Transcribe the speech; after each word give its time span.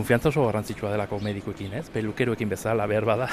Konfiantza 0.00 0.30
oso 0.30 0.46
garrantzitsua 0.46 0.94
delako 0.94 1.18
medikuekin, 1.20 1.74
ez? 1.76 1.90
Pelukeroekin 1.92 2.48
bezala 2.48 2.86
behar 2.88 3.04
bada. 3.04 3.26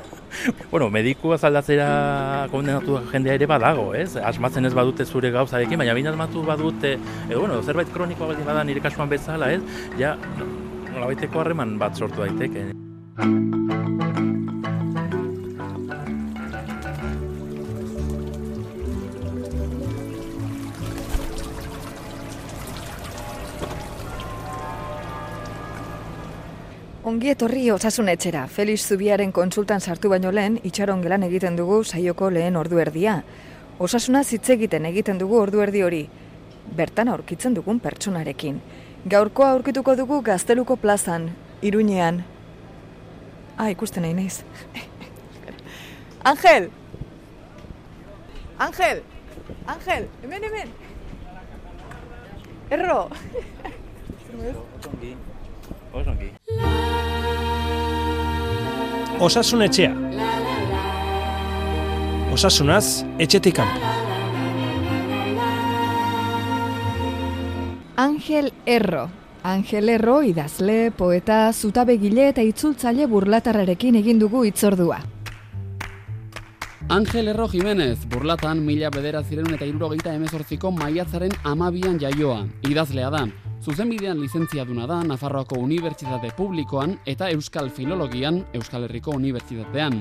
bueno, 0.72 0.88
medikua 0.90 1.38
zaldatzera 1.38 2.48
kondenatu 2.50 2.98
jendea 3.12 3.38
ere 3.38 3.46
badago, 3.46 3.92
ez? 3.94 4.16
Asmatzen 4.18 4.66
ez 4.66 4.74
badute 4.74 5.06
zure 5.06 5.30
gauzarekin, 5.30 5.78
baina 5.78 5.94
baina 5.94 6.10
asmatu 6.10 6.42
badute, 6.42 6.96
edo, 7.28 7.44
bueno, 7.44 7.62
zerbait 7.62 7.94
kronikoa 7.94 8.32
baldin 8.32 8.50
bada 8.50 8.66
nire 8.66 8.82
kasuan 8.82 9.14
bezala, 9.14 9.54
ez? 9.54 9.62
Ja, 10.02 10.16
nolabaiteko 10.90 11.44
harreman 11.44 11.78
bat 11.78 11.94
sortu 11.94 12.26
daiteke. 12.26 12.72
Ongi 27.10 27.32
etorri 27.32 27.64
osasun 27.74 28.06
etxera. 28.12 28.44
Felix 28.46 28.84
Zubiaren 28.86 29.32
konsultan 29.34 29.80
sartu 29.80 30.10
baino 30.12 30.30
lehen, 30.30 30.60
itxaron 30.68 31.00
gelan 31.02 31.24
egiten 31.26 31.56
dugu 31.58 31.80
saioko 31.82 32.28
lehen 32.30 32.54
ordu 32.56 32.78
erdia. 32.78 33.16
Osasuna 33.82 34.20
hitz 34.22 34.44
egiten 34.54 34.84
egiten 34.86 35.18
dugu 35.18 35.40
ordu 35.40 35.58
erdi 35.64 35.80
hori. 35.82 36.04
Bertan 36.78 37.08
aurkitzen 37.10 37.56
dugun 37.56 37.80
pertsonarekin. 37.82 38.60
Gaurkoa 39.10 39.48
aurkituko 39.56 39.96
dugu 39.98 40.20
Gazteluko 40.22 40.76
plazan, 40.76 41.26
Iruñean. 41.62 42.20
Ah, 43.56 43.72
ikusten 43.74 44.06
nahi 44.06 44.14
naiz. 44.14 44.44
Angel! 46.30 46.68
Angel! 48.68 49.02
Angel! 49.66 50.06
Hemen, 50.22 50.46
hemen! 50.46 50.70
Erro! 52.70 53.00
Osongi. 54.78 55.16
Osongi. 55.92 56.32
Osasun 59.20 59.60
etxea. 59.60 59.90
Osasunaz, 62.32 63.02
etxetik 63.20 63.58
kanpo. 63.58 63.90
Angel 68.00 68.48
Erro. 68.64 69.10
Angel 69.42 69.92
Erro 69.92 70.22
idazle, 70.24 70.88
poeta, 70.96 71.52
zutabegile 71.52 72.30
eta 72.30 72.40
itzultzaile 72.40 73.10
burlatarrarekin 73.12 74.00
egin 74.00 74.24
dugu 74.24 74.46
itzordua. 74.48 75.02
Angel 76.88 77.28
Erro 77.28 77.50
Jimenez, 77.52 77.98
burlatan 78.08 78.64
mila 78.64 78.88
bedera 78.88 79.20
ziren 79.20 79.52
eta 79.52 79.68
irurogeita 79.68 80.16
emezortziko 80.16 80.72
maiatzaren 80.72 81.36
amabian 81.44 82.00
jaioa, 82.00 82.46
idazlea 82.72 83.12
da. 83.12 83.26
Zuzenbidean 83.60 84.16
lizentziaduna 84.16 84.86
da 84.88 85.02
Nafarroako 85.04 85.58
Unibertsitate 85.60 86.30
Publikoan 86.32 86.94
eta 87.04 87.26
Euskal 87.28 87.68
Filologian 87.68 88.38
Euskal 88.56 88.86
Herriko 88.86 89.12
Unibertsitatean. 89.12 89.98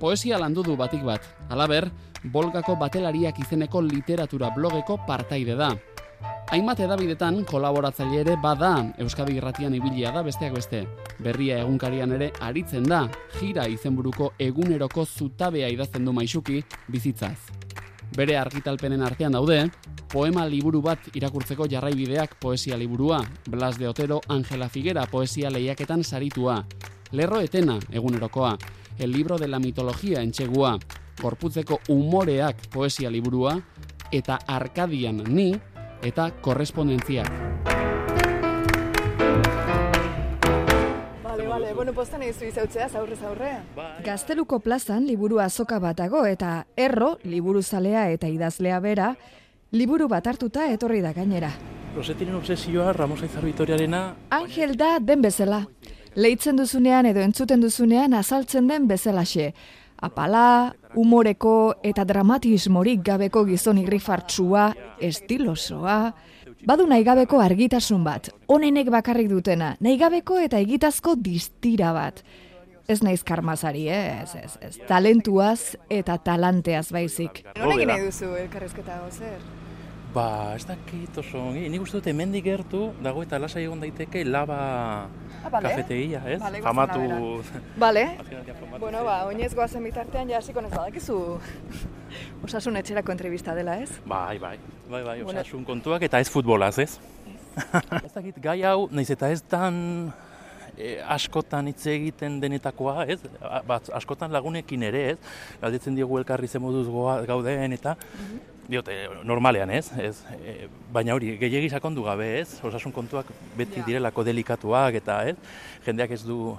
Poesia 0.00 0.38
landu 0.40 0.62
du 0.64 0.76
batik 0.76 1.02
bat, 1.04 1.20
alaber, 1.52 1.90
Bolgako 2.32 2.78
Batelariak 2.80 3.42
izeneko 3.44 3.82
literatura 3.84 4.48
blogeko 4.56 4.96
partaide 5.06 5.52
da. 5.58 5.74
Hainbat 6.48 6.80
edabidetan 6.86 7.42
kolaboratzaile 7.44 8.22
ere 8.22 8.38
bada 8.40 8.72
Euskadi 8.96 9.36
Irratian 9.36 9.76
ibilia 9.76 10.12
da 10.14 10.22
besteak 10.24 10.56
beste. 10.56 10.86
Berria 11.20 11.60
egunkarian 11.60 12.16
ere 12.16 12.30
aritzen 12.40 12.88
da, 12.88 13.02
jira 13.36 13.68
izenburuko 13.68 14.32
eguneroko 14.38 15.04
zutabea 15.04 15.68
idazten 15.68 16.08
du 16.08 16.16
maisuki 16.16 16.62
bizitzaz. 16.88 17.36
Bere 18.14 18.36
argitalpenen 18.36 19.02
artean 19.02 19.32
daude, 19.32 19.70
poema 20.12 20.44
liburu 20.46 20.82
bat 20.82 21.08
irakurtzeko 21.16 21.66
jarraibideak 21.70 22.36
poesia 22.40 22.76
liburua, 22.76 23.22
Blas 23.50 23.78
de 23.78 23.88
Otero 23.88 24.20
Angela 24.28 24.68
Figuera 24.68 25.06
poesia 25.06 25.50
lehiaketan 25.50 26.04
saritua, 26.04 26.64
Lerro 27.12 27.40
Etena 27.40 27.78
egunerokoa, 27.90 28.56
El 28.98 29.10
libro 29.10 29.38
de 29.38 29.48
la 29.48 29.58
mitología 29.58 30.22
entxegua, 30.22 30.78
Gorputzeko 31.20 31.80
umoreak 31.88 32.68
poesia 32.70 33.10
liburua, 33.10 33.58
eta 34.12 34.38
Arkadian 34.46 35.24
ni, 35.26 35.54
eta 36.02 36.30
korrespondentziak. 36.30 37.93
Bueno, 41.74 41.92
postan 41.92 42.22
egizu 42.22 42.46
izautzea, 42.48 42.88
zaurre, 42.88 43.16
zaurre. 43.16 43.52
Bai. 43.76 44.02
Gazteluko 44.06 44.60
plazan 44.62 45.06
liburu 45.06 45.40
azoka 45.42 45.78
bat 45.82 45.98
dago 45.98 46.24
eta 46.26 46.64
erro, 46.76 47.18
liburu 47.24 47.62
zalea 47.62 48.08
eta 48.14 48.28
idazlea 48.30 48.80
bera, 48.80 49.14
liburu 49.72 50.08
bat 50.08 50.26
hartuta 50.26 50.68
etorri 50.72 51.00
da 51.02 51.12
gainera. 51.12 51.50
Rosetiren 51.94 52.34
obsesioa, 52.34 52.92
Ramos 52.92 53.22
Aizar 53.22 53.44
Vitoriarena... 53.44 54.14
Angel 54.30 54.76
da 54.76 54.98
den 55.00 55.22
bezala. 55.22 55.64
Leitzen 56.14 56.56
duzunean 56.58 57.06
edo 57.06 57.22
entzuten 57.22 57.62
duzunean 57.62 58.14
azaltzen 58.14 58.68
den 58.70 58.86
bezalaxe. 58.90 59.52
Apala, 60.02 60.74
umoreko 60.98 61.74
eta 61.86 62.04
dramatismorik 62.04 63.02
gabeko 63.06 63.44
gizon 63.46 63.78
irrifartsua, 63.78 64.72
estilosoa, 65.00 65.98
badu 66.66 66.86
nahi 66.88 67.04
gabeko 67.04 67.40
argitasun 67.44 68.04
bat, 68.04 68.30
onenek 68.48 68.90
bakarrik 68.92 69.28
dutena, 69.30 69.74
nahi 69.80 69.98
gabeko 70.00 70.38
eta 70.42 70.60
egitazko 70.62 71.16
distira 71.20 71.92
bat. 71.96 72.24
Ez 72.88 73.00
naiz 73.00 73.22
karmazari, 73.24 73.86
eh? 73.88 74.22
ez, 74.22 74.34
ez, 74.36 74.56
ez, 74.60 74.74
talentuaz 74.88 75.76
eta 75.88 76.18
talanteaz 76.20 76.90
baizik. 76.92 77.40
Norekin 77.56 77.88
nahi 77.88 78.10
duzu 78.10 78.34
elkarrezketa 78.36 78.98
zer? 79.08 79.63
Ba, 80.14 80.54
ez 80.54 80.62
dakit 80.68 81.16
oso 81.18 81.40
ongi. 81.48 81.64
Nik 81.72 81.82
uste 81.82 81.98
dut 81.98 82.06
hemendik 82.06 82.44
gertu, 82.46 82.84
dago 83.02 83.22
eta 83.24 83.38
lasai 83.42 83.64
egon 83.66 83.80
daiteke 83.82 84.22
laba 84.24 84.58
Ah, 85.44 85.50
bale. 85.50 85.68
kafetegia, 85.72 86.20
ez? 86.30 86.38
Goazen 86.40 86.62
Famatu... 86.62 87.00
Famatu 87.80 88.78
Bueno, 88.80 89.02
ba, 89.04 89.16
oinez 89.26 89.50
goazen 89.58 89.82
bitartean 89.84 90.30
ja 90.30 90.38
hasiko 90.38 90.62
nez 90.62 90.70
badakizu 90.72 91.16
osasun 92.46 92.76
etxerako 92.78 93.12
entrevista 93.12 93.54
dela, 93.58 93.74
ez? 93.82 93.90
Bai, 94.06 94.38
bai, 94.38 94.56
bai, 94.88 95.02
bai, 95.02 95.18
Bueno. 95.22 95.40
osasun 95.40 95.64
kontuak 95.66 96.02
eta 96.06 96.20
ez 96.22 96.30
futbolaz, 96.30 96.78
ez? 96.78 96.94
ez 98.04 98.12
dakit, 98.14 98.38
gai 98.42 98.62
hau, 98.62 98.86
naiz 98.90 99.10
eta 99.10 99.28
ez 99.34 99.42
dan 99.50 100.12
e, 100.78 100.96
askotan 101.06 101.66
hitz 101.70 101.86
egiten 101.90 102.38
denetakoa, 102.40 103.04
ez? 103.10 103.18
A- 103.42 103.62
Bat, 103.66 103.90
askotan 103.98 104.30
lagunekin 104.32 104.82
ere, 104.82 105.04
ez? 105.10 105.18
Galdetzen 105.60 105.94
diogu 105.98 106.18
elkarri 106.22 106.46
ze 106.48 106.58
moduz 106.62 106.86
goa, 106.88 107.18
gauden 107.26 107.72
eta 107.72 107.96
diote, 108.68 108.94
normalean, 109.24 109.70
ez? 109.70 109.90
ez 110.00 110.22
e, 110.40 110.68
baina 110.92 111.14
hori, 111.14 111.34
gehiegi 111.40 111.68
sakondu 111.70 112.04
gabe, 112.06 112.40
ez? 112.40 112.60
Osasun 112.64 112.92
kontuak 112.92 113.26
beti 113.56 113.80
Ja. 113.80 113.86
direlako 113.86 114.24
delikatuak 114.24 114.94
eta, 114.94 115.22
ez? 115.28 115.36
Jendeak 115.86 116.10
ez 116.16 116.22
du 116.24 116.56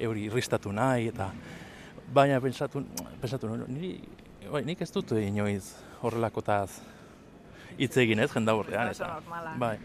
hori 0.00 0.26
irristatu 0.30 0.72
nahi 0.72 1.08
eta 1.08 1.30
baina 2.12 2.40
pentsatu, 2.40 2.84
pentsatu 3.20 3.50
niri, 3.66 4.00
bai, 4.50 4.64
nik 4.64 4.80
ez 4.80 4.90
dut 4.92 5.12
inoiz 5.18 5.74
horrelakotaz 6.02 6.80
hitz 7.78 7.96
egin 7.96 8.20
ez, 8.20 8.30
jenda 8.32 8.54
horrean. 8.54 8.88
Oso 8.90 9.04
Eta, 9.04 9.20
bai, 9.58 9.76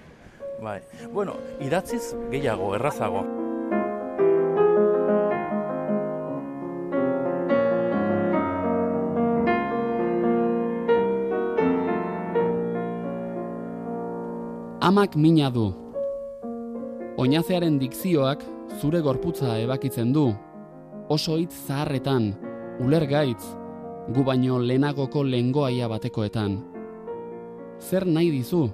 bai. 0.62 0.80
Bueno, 1.12 1.36
idatziz 1.60 2.14
gehiago, 2.32 2.76
errazago. 2.76 3.41
Amak 14.92 15.14
mina 15.16 15.48
du. 15.48 15.70
Oinazearen 17.24 17.78
dikzioak 17.80 18.42
zure 18.82 19.00
gorputza 19.00 19.54
ebakitzen 19.62 20.10
du. 20.12 20.26
Oso 21.16 21.38
hitz 21.40 21.54
zaharretan, 21.70 22.26
ulergaitz, 22.84 23.54
gu 24.12 24.26
baino 24.28 24.58
lehenagoko 24.60 25.24
lengoaia 25.24 25.88
batekoetan. 25.88 26.60
Zer 27.80 28.08
nahi 28.18 28.34
dizu? 28.36 28.66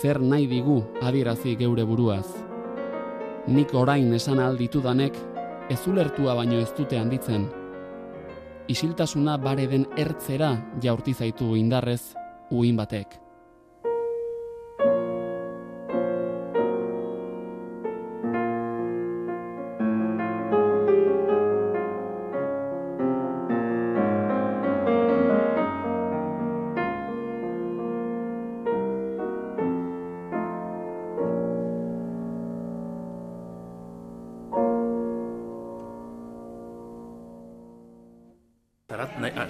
Zer 0.00 0.18
nahi 0.18 0.50
digu 0.50 0.80
adierazi 0.98 1.54
geure 1.62 1.86
buruaz? 1.86 2.26
Nik 3.46 3.78
orain 3.84 4.10
esan 4.18 4.42
alditudanek, 4.42 5.14
ez 5.70 5.80
ulertua 5.86 6.34
baino 6.42 6.58
ez 6.58 6.72
dute 6.74 6.98
handitzen. 6.98 7.46
Isiltasuna 8.66 9.38
bare 9.38 9.70
den 9.70 9.86
ertzera 9.96 10.56
jaurti 10.82 11.14
zaitu 11.14 11.54
indarrez 11.54 12.16
uin 12.50 12.82
batek. 12.82 13.29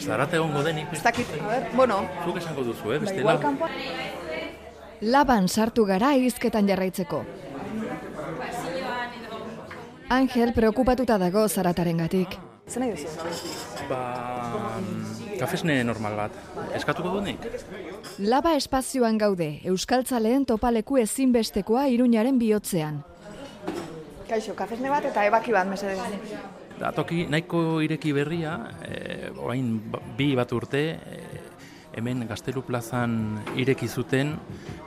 Zarat, 0.00 0.06
nahi, 0.06 0.12
ah, 0.12 0.16
zarat 0.16 0.34
egongo 0.34 0.62
denik, 0.64 0.92
Ez 0.92 1.02
dakit, 1.02 1.26
a 1.40 1.46
ber, 1.46 1.66
bueno, 1.76 2.00
zuk 2.24 2.36
esango 2.36 2.62
duzu, 2.64 2.92
eh, 2.92 2.98
ba, 2.98 3.04
bestela. 3.04 3.34
Laban 5.00 5.48
sartu 5.48 5.84
gara 5.84 6.14
hizketan 6.14 6.68
jarraitzeko. 6.68 7.24
Angel 10.10 10.52
preokupatuta 10.52 11.18
dago 11.18 11.46
zarataren 11.48 11.98
gatik. 11.98 12.36
Zer 12.66 12.80
nahi 12.80 12.90
duzu? 12.92 13.08
Ba, 13.88 14.00
kafesne 15.38 15.82
normal 15.84 16.16
bat. 16.16 16.32
Eskatuko 16.74 17.16
du 17.16 17.20
nik? 17.20 17.44
Laba 18.18 18.54
espazioan 18.56 19.18
gaude, 19.18 19.60
Euskaltzaleen 19.64 20.46
topaleku 20.46 20.96
ezinbestekoa 20.98 21.88
iruñaren 21.88 22.38
bihotzean. 22.38 23.02
Kaixo, 24.28 24.54
kafesne 24.54 24.90
bat 24.90 25.04
eta 25.04 25.24
ebaki 25.26 25.52
bat, 25.52 25.68
mesedez. 25.68 25.98
Da, 26.80 26.92
toki 26.96 27.26
nahiko 27.28 27.80
ireki 27.84 28.12
berria, 28.16 28.54
e, 28.86 29.19
orain 29.40 29.80
ba- 29.90 30.02
bi 30.16 30.34
bat 30.38 30.52
urte, 30.52 30.82
e, 31.00 31.20
hemen 31.96 32.26
Gaztelu 32.28 32.62
plazan 32.62 33.40
ireki 33.56 33.88
zuten, 33.88 34.36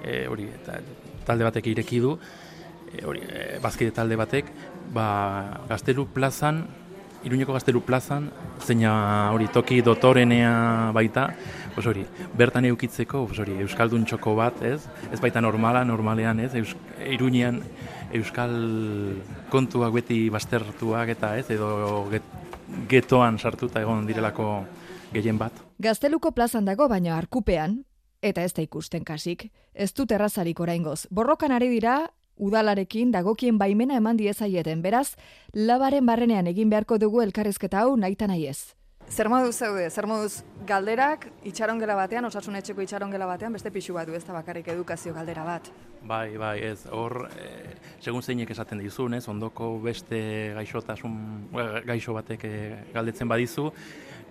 e, 0.04 0.28
hori, 0.28 0.48
eta 0.62 0.80
talde 1.26 1.44
batek 1.44 1.68
ireki 1.74 2.00
du, 2.00 2.18
e, 2.94 3.04
hori, 3.06 3.22
e, 3.28 3.60
bazkide 3.64 3.92
talde 3.92 4.16
batek, 4.20 4.52
ba, 4.94 5.08
Gaztelu 5.70 6.08
plazan, 6.14 6.64
Iruñeko 7.24 7.54
Gaztelu 7.56 7.82
plazan, 7.88 8.30
zeina 8.60 9.32
hori 9.32 9.48
toki 9.48 9.82
dotorenea 9.82 10.92
baita, 10.96 11.30
pues 11.74 11.88
hori, 11.88 12.04
bertan 12.38 12.66
eukitzeko, 12.68 13.26
pues 13.30 13.40
hori, 13.40 13.56
euskaldun 13.64 14.06
txoko 14.06 14.36
bat, 14.36 14.60
ez? 14.68 14.82
Ez 15.12 15.22
baita 15.24 15.42
normala, 15.42 15.86
normalean, 15.88 16.42
ez? 16.44 16.54
Eus, 16.60 16.76
Iruñean 17.08 17.62
euskal 18.14 18.54
kontuak 19.50 19.94
beti 19.96 20.28
baztertuak 20.34 21.16
eta 21.16 21.34
ez, 21.40 21.48
edo 21.54 22.04
get, 22.12 22.28
getoan 22.92 23.40
sartuta 23.40 23.82
egon 23.82 24.06
direlako 24.08 24.66
gehien 25.14 25.40
bat. 25.40 25.56
Gazteluko 25.80 26.34
plazan 26.36 26.66
dago 26.66 26.88
baina 26.90 27.18
arkupean, 27.18 27.84
eta 28.24 28.44
ez 28.44 28.54
da 28.54 28.64
ikusten 28.64 29.04
kasik, 29.04 29.50
ez 29.74 29.92
dut 29.94 30.12
errazarik 30.12 30.60
oraingoz. 30.60 31.08
Borrokan 31.12 31.52
ari 31.52 31.70
dira, 31.72 31.98
udalarekin 32.44 33.12
dagokien 33.16 33.58
baimena 33.58 33.98
eman 34.02 34.20
diezaieten, 34.20 34.84
beraz, 34.84 35.16
labaren 35.54 36.06
barrenean 36.06 36.48
egin 36.52 36.72
beharko 36.74 37.00
dugu 37.00 37.24
elkarrizketa 37.24 37.84
hau 37.84 37.98
naita 37.98 38.28
nahi 38.28 38.48
ez. 38.52 38.74
Zer 39.10 39.28
moduz 39.30 39.56
zeude, 39.60 39.90
zer 39.92 40.08
moduz 40.08 40.44
galderak 40.66 41.28
itxarongela 41.46 41.96
batean, 41.98 42.26
osasun 42.26 42.56
etxeko 42.58 42.82
itxarongela 42.82 43.28
batean, 43.30 43.54
beste 43.54 43.70
pixu 43.72 43.94
bat 43.94 44.08
du, 44.08 44.16
ez 44.16 44.24
da 44.26 44.34
bakarrik 44.34 44.68
edukazio 44.74 45.14
galdera 45.14 45.44
bat. 45.46 45.70
Bai, 46.08 46.38
bai, 46.40 46.56
ez, 46.72 46.86
hor, 46.92 47.28
e, 47.38 47.76
segun 48.02 48.24
zeinek 48.24 48.50
esaten 48.56 48.82
dizun, 48.82 49.14
ez, 49.14 49.28
ondoko 49.30 49.76
beste 49.84 50.20
gaixotasun, 50.56 51.20
eh, 51.52 51.68
gaixo 51.86 52.16
batek 52.16 52.48
eh, 52.50 52.80
galdetzen 52.96 53.30
badizu, 53.30 53.70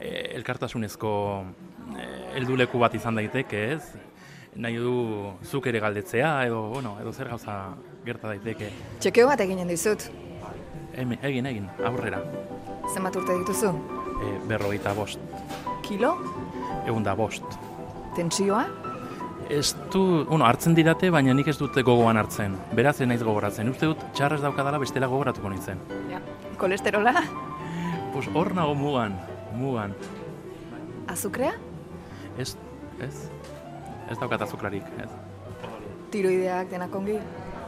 e, 0.00 0.10
elkartasunezko 0.40 1.12
e, 1.94 2.08
helduleku 2.40 2.82
bat 2.82 2.96
izan 2.98 3.20
daiteke, 3.20 3.62
ez, 3.76 3.84
nahi 4.56 4.80
du 4.82 4.96
zuk 5.44 5.68
ere 5.70 5.80
galdetzea, 5.80 6.34
edo, 6.48 6.64
bueno, 6.74 6.96
edo 7.00 7.12
zer 7.12 7.30
gauza 7.32 7.60
gerta 8.06 8.32
daiteke. 8.32 8.70
Txekeo 9.00 9.28
bat 9.30 9.40
eginen 9.44 9.68
dizut. 9.70 10.08
Hemen, 10.96 11.18
egin, 11.24 11.46
egin, 11.48 11.68
aurrera, 11.88 12.18
Zenbat 12.92 13.14
urte 13.16 13.32
dituzu? 13.38 13.70
e, 14.22 14.32
berrogeita 14.48 14.92
bost, 14.94 15.20
Kilo? 15.82 16.16
egun 16.86 17.02
da 17.06 17.14
bost. 17.16 17.44
Tentsioa? 18.16 18.66
Ez 19.48 19.74
du, 19.92 20.24
bueno, 20.28 20.44
hartzen 20.44 20.74
didate, 20.74 21.10
baina 21.10 21.32
nik 21.34 21.48
ez 21.48 21.56
dut 21.58 21.74
gogoan 21.84 22.16
hartzen. 22.16 22.54
Beraz, 22.74 23.00
ez 23.00 23.08
naiz 23.08 23.22
gogoratzen. 23.22 23.68
Uste 23.68 23.86
dut, 23.86 24.02
txarrez 24.14 24.40
daukadala 24.42 24.78
bestela 24.78 25.06
gogoratuko 25.10 25.48
nintzen. 25.50 25.80
Ja. 26.10 26.20
Kolesterola? 26.58 27.12
Pues 28.12 28.28
hor 28.34 28.52
nago 28.54 28.74
mugan, 28.74 29.16
mugan. 29.56 29.94
Azukrea? 31.08 31.52
Ez, 32.38 32.56
ez, 33.00 33.14
ez 34.10 34.18
daukat 34.20 34.42
azuklarik, 34.42 34.84
ez. 35.02 35.08
Tiroideak 36.12 36.70
denak 36.70 36.94
ongi? 36.94 37.16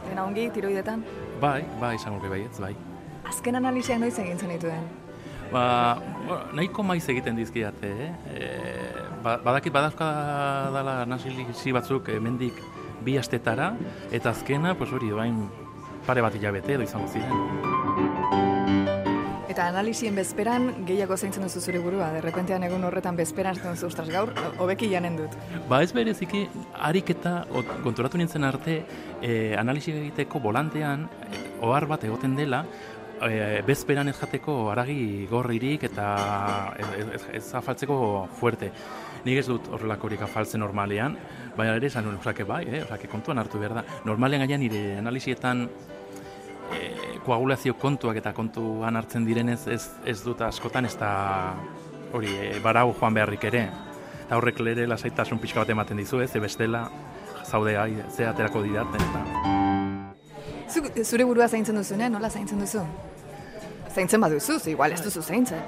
Dena 0.09 0.25
ongi, 0.25 0.49
tiroidetan? 0.53 1.03
Bai, 1.41 1.63
bai, 1.81 1.95
izan 1.97 2.15
urri 2.17 2.31
bai, 2.31 2.41
ez, 2.45 2.59
bai. 2.61 2.73
Azken 3.25 3.57
analiziak 3.57 3.99
noiz 3.99 4.13
egin 4.21 4.39
zenituen? 4.39 4.85
Ba, 5.51 5.65
nahiko 6.57 6.83
maiz 6.85 7.03
egiten 7.09 7.37
dizkiate, 7.37 7.91
eh? 8.07 8.11
E, 8.33 8.49
ba, 9.23 9.37
badakit 9.45 9.73
badazka 9.73 10.09
dala 10.73 10.97
nasilizi 11.09 11.73
batzuk 11.75 12.09
hemendik 12.15 12.61
bi 13.05 13.17
astetara, 13.21 13.73
eta 14.11 14.33
azkena, 14.33 14.75
pues 14.77 14.91
hori, 14.93 15.11
bain 15.13 15.45
pare 16.05 16.21
bat 16.25 16.37
hilabete 16.37 16.77
edo 16.77 16.85
izango 16.85 17.09
ziren. 17.09 18.64
Eta 19.55 19.69
analizien 19.71 20.17
bezperan 20.19 20.65
gehiago 20.83 21.15
zaintzen 21.15 21.45
duzu 21.45 21.61
zure 21.63 21.79
burua, 21.79 22.09
derrepentean 22.11 22.65
egun 22.67 22.81
horretan 22.83 23.15
bezperan 23.15 23.55
zaten 23.55 23.77
duzu, 23.77 23.87
ostras, 23.87 24.09
gaur, 24.11 24.33
hobeki 24.59 24.89
janen 24.91 25.15
dut. 25.15 25.37
Ba 25.69 25.79
ez 25.85 25.93
bereziki, 25.95 26.41
ariketa 26.89 27.31
ot, 27.55 27.71
konturatu 27.85 28.19
nintzen 28.19 28.43
arte, 28.43 28.75
e, 29.21 29.55
analisi 29.55 29.93
egiteko 29.93 30.43
volantean, 30.43 31.07
e, 31.29 31.39
ohar 31.63 31.87
bat 31.87 32.03
egoten 32.03 32.35
dela, 32.35 32.65
e, 33.21 33.63
bezperan 33.63 34.11
ez 34.11 34.17
jateko 34.19 34.57
aragi 34.75 34.99
gorririk 35.31 35.87
eta 35.87 36.11
ez, 36.75 36.91
ez, 37.15 37.23
ez 37.39 37.45
afaltzeko 37.55 37.97
fuerte. 38.35 38.73
Nik 39.23 39.39
ez 39.39 39.47
dut 39.47 39.71
horrelakorik 39.71 40.27
afaltzen 40.27 40.65
normalean, 40.67 41.15
baina 41.55 41.79
ere 41.79 41.87
esan 41.87 42.11
osake 42.11 42.43
bai, 42.43 42.65
eh? 42.67 42.83
osake 42.83 43.07
kontuan 43.07 43.39
hartu 43.39 43.63
behar 43.63 43.79
da. 43.79 43.87
Normalean 44.03 44.43
gaian 44.43 44.67
nire 44.67 44.97
analisietan 44.99 45.69
e, 46.73 47.19
koagulazio 47.25 47.75
kontuak 47.81 48.17
eta 48.21 48.33
kontuan 48.33 48.95
hartzen 48.95 49.25
direnez 49.25 49.67
ez, 49.67 49.83
ez 50.05 50.21
dut 50.23 50.41
askotan 50.45 50.85
ez 50.85 50.95
da 50.99 51.11
hori 52.13 52.31
e, 52.31 52.59
barau 52.63 52.93
joan 52.93 53.13
beharrik 53.13 53.43
ere. 53.51 53.65
Eta 54.25 54.39
horrek 54.39 54.59
lere 54.63 54.87
lasaitasun 54.89 55.39
pixka 55.41 55.61
bat 55.61 55.69
ematen 55.69 55.99
dizu, 56.01 56.21
ez, 56.23 56.31
bestela 56.41 56.87
zaude 57.45 57.75
gai, 57.75 57.91
ze 58.09 58.25
aterako 58.25 58.63
didaten. 58.65 59.01
Eta... 59.09 59.21
Zu, 60.69 60.81
zure 61.03 61.25
burua 61.29 61.47
zaintzen 61.47 61.77
duzunean, 61.77 62.15
nola 62.17 62.29
zaintzen 62.29 62.61
duzu? 62.63 62.81
Zaintzen 63.93 64.21
baduzu, 64.21 64.59
zu 64.59 64.71
igual 64.71 64.95
ez 64.95 65.01
duzu 65.03 65.21
zaintzen. 65.21 65.61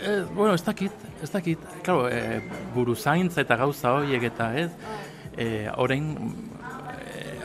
E, 0.00 0.22
bueno, 0.34 0.54
ez 0.54 0.64
dakit, 0.64 1.04
ez 1.22 1.30
dakit. 1.30 1.60
Claro, 1.84 2.08
e, 2.08 2.40
buru 2.74 2.96
zaintza 2.96 3.44
eta 3.44 3.56
gauza 3.60 3.92
horiek 3.98 4.24
eta 4.30 4.52
ez, 4.56 4.70
e, 5.36 5.68
orain 5.76 6.14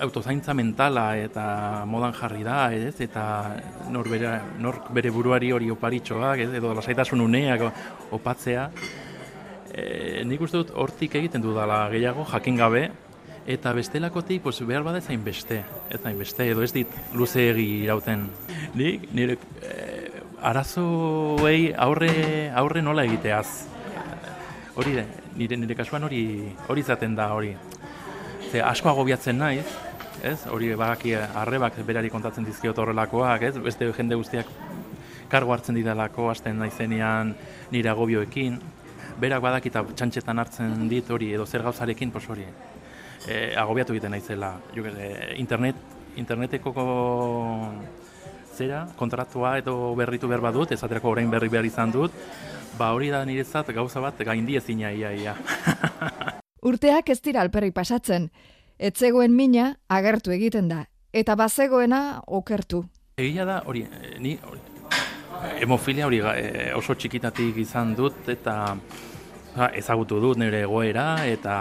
autozaintza 0.02 0.54
mentala 0.58 1.06
eta 1.22 1.44
modan 1.90 2.14
jarri 2.18 2.44
da, 2.44 2.72
ez, 2.74 2.96
eta 3.04 3.24
nor 3.94 4.10
bere, 4.10 4.34
nor 4.60 4.82
bere 4.94 5.12
buruari 5.14 5.52
hori 5.54 5.70
oparitxoak, 5.74 6.46
ez, 6.46 6.50
edo 6.58 6.74
lasaitasun 6.78 7.22
uneak 7.22 7.68
opatzea. 8.18 8.68
E, 9.72 10.24
nik 10.28 10.42
uste 10.42 10.60
dut 10.60 10.74
hortik 10.76 11.16
egiten 11.22 11.44
dudala 11.44 11.86
gehiago, 11.94 12.26
jakin 12.34 12.58
gabe, 12.60 12.84
eta 13.48 13.74
bestelakotik 13.74 14.44
pues, 14.44 14.60
behar 14.68 14.84
bada 14.84 15.02
ezain 15.02 15.24
beste, 15.24 15.62
ezain 15.90 16.18
beste, 16.20 16.50
edo 16.50 16.66
ez 16.66 16.74
dit 16.74 17.00
luze 17.18 17.50
egi 17.52 17.68
irauten. 17.86 18.28
Nik, 18.78 19.08
nire 19.14 19.38
e, 19.62 19.76
arazoei 20.42 21.72
aurre, 21.78 22.14
aurre 22.58 22.82
nola 22.82 23.06
egiteaz. 23.06 23.48
Hori, 24.76 24.96
da, 24.98 25.06
nire, 25.38 25.58
nire 25.60 25.76
kasuan 25.78 26.08
hori 26.08 26.24
hori 26.68 26.82
izaten 26.82 27.16
da 27.16 27.32
hori. 27.36 27.54
Ze 28.52 28.62
asko 28.66 28.90
agobiatzen 28.92 29.38
naiz, 29.40 29.68
ez? 30.24 30.46
Hori 30.48 30.72
badaki 30.76 31.16
arrebak 31.16 31.80
berari 31.88 32.10
kontatzen 32.10 32.46
dizkiot 32.48 32.78
horrelakoak, 32.78 33.48
ez? 33.50 33.56
Beste 33.62 33.92
jende 33.98 34.18
guztiak 34.20 34.50
kargo 35.32 35.54
hartzen 35.54 35.78
didalako 35.78 36.30
hasten 36.32 36.60
naizenean 36.60 37.36
nire 37.72 37.92
agobioekin. 37.92 38.60
Berak 39.22 39.42
badakita 39.44 39.84
txantxetan 39.96 40.40
hartzen 40.40 40.88
dit 40.90 41.10
hori 41.10 41.32
edo 41.36 41.46
zer 41.46 41.64
gauzarekin, 41.64 42.12
pos 42.12 42.26
hori. 42.30 42.46
E, 43.28 43.54
agobiatu 43.58 43.94
egiten 43.94 44.16
naizela. 44.16 44.56
Jo, 44.76 44.86
e, 44.90 45.36
internet, 45.38 45.76
interneteko 46.18 46.74
zera, 48.56 48.86
kontratua 48.98 49.58
edo 49.62 49.94
berritu 49.96 50.28
behar 50.28 50.44
badut, 50.44 50.74
esaterako 50.76 51.16
orain 51.16 51.30
berri 51.32 51.50
behar 51.50 51.66
izan 51.66 51.94
dut, 51.94 52.16
ba 52.78 52.92
hori 52.96 53.12
da 53.14 53.24
niretzat 53.26 53.72
gauza 53.76 54.02
bat 54.04 54.20
gaindi 54.28 54.58
ezina 54.60 54.92
ia 54.92 55.14
ia. 55.14 55.36
Urteak 56.72 57.10
ez 57.10 57.22
dira 57.22 57.42
alperrik 57.42 57.74
pasatzen. 57.74 58.30
Etzegoen 58.82 59.30
mina 59.38 59.76
agertu 59.94 60.32
egiten 60.34 60.66
da, 60.72 60.88
eta 61.14 61.36
bazegoena 61.38 62.24
okertu. 62.26 62.82
Egia 63.22 63.46
da, 63.46 63.60
hori, 63.70 63.84
eh, 63.86 64.16
ni 64.18 64.32
hori, 64.42 64.62
hemofilia 65.62 66.08
hori 66.08 66.22
eh, 66.34 66.72
oso 66.74 66.96
txikitatik 66.98 67.60
izan 67.62 67.94
dut 67.94 68.30
eta 68.30 68.76
ezagutu 69.78 70.18
dut 70.24 70.40
nire 70.42 70.64
egoera 70.66 71.26
eta 71.30 71.56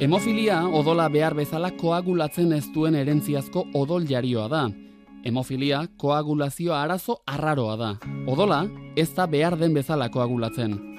Hemofilia 0.00 0.62
odola 0.78 1.08
behar 1.12 1.34
bezala 1.36 1.72
koagulatzen 1.76 2.54
ez 2.56 2.64
duen 2.72 2.94
erentziazko 2.96 3.66
odol 3.76 4.06
jarioa 4.08 4.46
da. 4.48 4.62
Hemofilia 5.28 5.82
koagulazio 6.00 6.72
arazo 6.72 7.18
arraroa 7.26 7.76
da. 7.76 7.90
Odola 8.26 8.62
ez 8.96 9.10
da 9.12 9.26
behar 9.26 9.58
den 9.60 9.76
bezala 9.76 10.08
koagulatzen. 10.08 10.89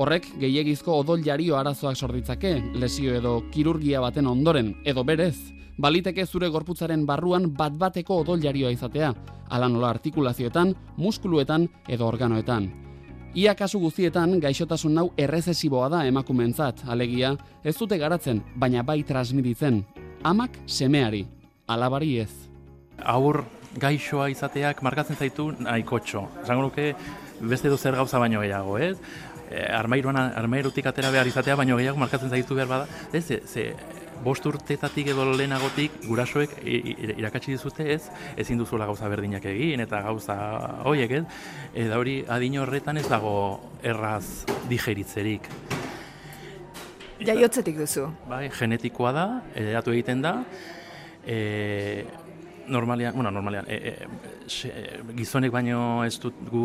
Horrek 0.00 0.30
gehiegizko 0.40 0.94
odol 1.02 1.20
jario 1.20 1.58
arazoak 1.58 1.98
sorditzake, 1.98 2.54
lesio 2.80 3.12
edo 3.18 3.34
kirurgia 3.52 4.00
baten 4.00 4.30
ondoren, 4.30 4.70
edo 4.88 5.04
berez, 5.04 5.52
baliteke 5.76 6.24
zure 6.24 6.48
gorputzaren 6.48 7.02
barruan 7.04 7.50
bat-bateko 7.58 8.22
odol 8.22 8.40
jarioa 8.40 8.70
izatea, 8.72 9.10
ala 9.52 9.68
nola 9.68 9.90
artikulazioetan, 9.92 10.72
muskuluetan 10.96 11.68
edo 11.84 12.08
organoetan. 12.08 12.70
Ia 13.36 13.52
kasu 13.54 13.82
guztietan 13.84 14.38
gaixotasun 14.40 14.96
hau 15.02 15.06
errezesiboa 15.20 15.92
da 15.92 16.06
emakumentzat, 16.08 16.86
alegia, 16.88 17.34
ez 17.62 17.76
dute 17.76 18.00
garatzen, 18.00 18.40
baina 18.56 18.82
bai 18.82 19.02
transmititzen. 19.04 19.84
Amak 20.24 20.62
semeari, 20.64 21.26
alabari 21.68 22.14
ez. 22.24 22.32
Aur 23.04 23.44
gaixoa 23.78 24.32
izateak 24.32 24.80
markatzen 24.82 25.20
zaitu 25.20 25.52
nahikotxo. 25.60 26.24
Esango 26.42 26.70
nuke 26.70 26.94
beste 27.40 27.68
edo 27.68 27.76
zer 27.78 27.96
gauza 27.96 28.18
baino 28.18 28.40
gehiago, 28.42 28.76
ez? 28.78 28.96
E, 29.50 29.64
armairuan, 29.74 30.16
armairutik 30.16 30.86
atera 30.86 31.10
behar 31.10 31.26
izatea 31.26 31.56
baino 31.58 31.76
gehiago 31.76 31.98
markatzen 31.98 32.30
zaitu 32.30 32.54
behar 32.54 32.68
bada. 32.70 32.86
Ez, 33.12 33.26
ze, 33.26 33.40
ze 33.46 33.74
bost 34.24 34.44
urtetatik 34.46 35.10
edo 35.14 35.24
lehenagotik 35.32 36.02
gurasoek 36.04 36.58
irakatsi 36.64 37.54
dizute 37.54 37.86
ez, 37.94 38.02
ezin 38.36 38.60
duzuela 38.60 38.86
gauza 38.90 39.08
berdinak 39.08 39.46
egin 39.48 39.80
eta 39.80 40.02
gauza 40.04 40.36
horiek 40.88 41.14
ez, 41.20 41.24
eta 41.72 41.98
hori 41.98 42.20
adin 42.28 42.58
horretan 42.60 43.00
ez 43.00 43.06
dago 43.08 43.34
erraz 43.82 44.44
digeritzerik. 44.68 45.48
Jaiotzetik 47.20 47.76
duzu. 47.76 48.06
Bai, 48.28 48.46
genetikoa 48.54 49.12
da, 49.12 49.26
eratu 49.56 49.92
egiten 49.92 50.22
da, 50.24 50.38
e, 51.24 52.04
normalean, 52.70 53.14
bueno, 53.14 53.32
normalean, 53.34 53.66
e, 53.68 53.76
e, 53.92 54.08
se, 54.48 54.70
gizonek 55.16 55.52
baino 55.52 56.04
ez 56.06 56.14
dut 56.22 56.38
gu 56.48 56.64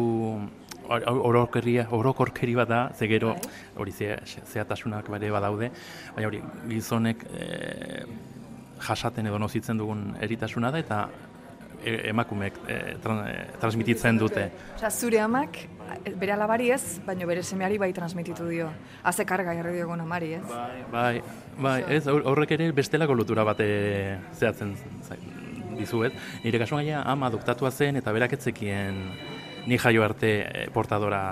orokorria, 0.89 1.87
orokorkeri 1.91 2.55
bat 2.55 2.69
da, 2.69 2.79
ze 2.97 3.07
gero 3.07 3.35
hori 3.77 3.91
ze, 3.91 4.15
zehatasunak 4.51 5.09
bare 5.09 5.31
badaude, 5.31 5.71
baina 6.15 6.27
hori 6.29 6.41
gizonek 6.69 7.23
e, 7.33 8.03
jasaten 8.85 9.27
edo 9.27 9.39
nozitzen 9.39 9.77
dugun 9.77 10.15
eritasuna 10.21 10.71
da 10.71 10.79
eta 10.79 10.99
e, 11.83 12.09
emakumeek 12.11 12.59
e, 12.67 12.79
tran, 13.03 13.23
e, 13.27 13.45
transmititzen 13.61 14.17
dute. 14.21 14.49
Osea, 14.75 14.91
zure 14.91 15.19
amak, 15.23 15.57
bere 16.19 16.33
alabari 16.35 16.71
ez, 16.75 16.99
baina 17.05 17.25
bere 17.29 17.43
semeari 17.43 17.77
bai 17.81 17.91
transmititu 17.93 18.47
dio. 18.49 18.69
Haze 19.03 19.25
karga 19.25 19.53
jarri 19.57 19.77
diogun 19.79 20.01
amari 20.03 20.33
ez. 20.39 20.43
Bai, 20.91 21.21
bai, 21.61 21.79
ez, 21.97 22.03
hor- 22.11 22.25
horrek 22.31 22.51
ere 22.57 22.71
bestelako 22.75 23.15
lotura 23.15 23.43
bate 23.47 23.67
zehatzen 24.33 24.75
zai- 25.07 25.21
dizuet. 25.75 26.13
Nire 26.43 26.59
kasuan 26.61 26.85
gaia 26.85 27.01
ama 27.03 27.27
adoptatua 27.27 27.67
zen 27.71 27.97
eta 27.99 28.13
berak 28.15 28.31
etzekien 28.37 28.95
ni 29.65 29.77
jaio 29.77 30.03
arte 30.03 30.35
eh, 30.41 30.67
portadora 30.73 31.23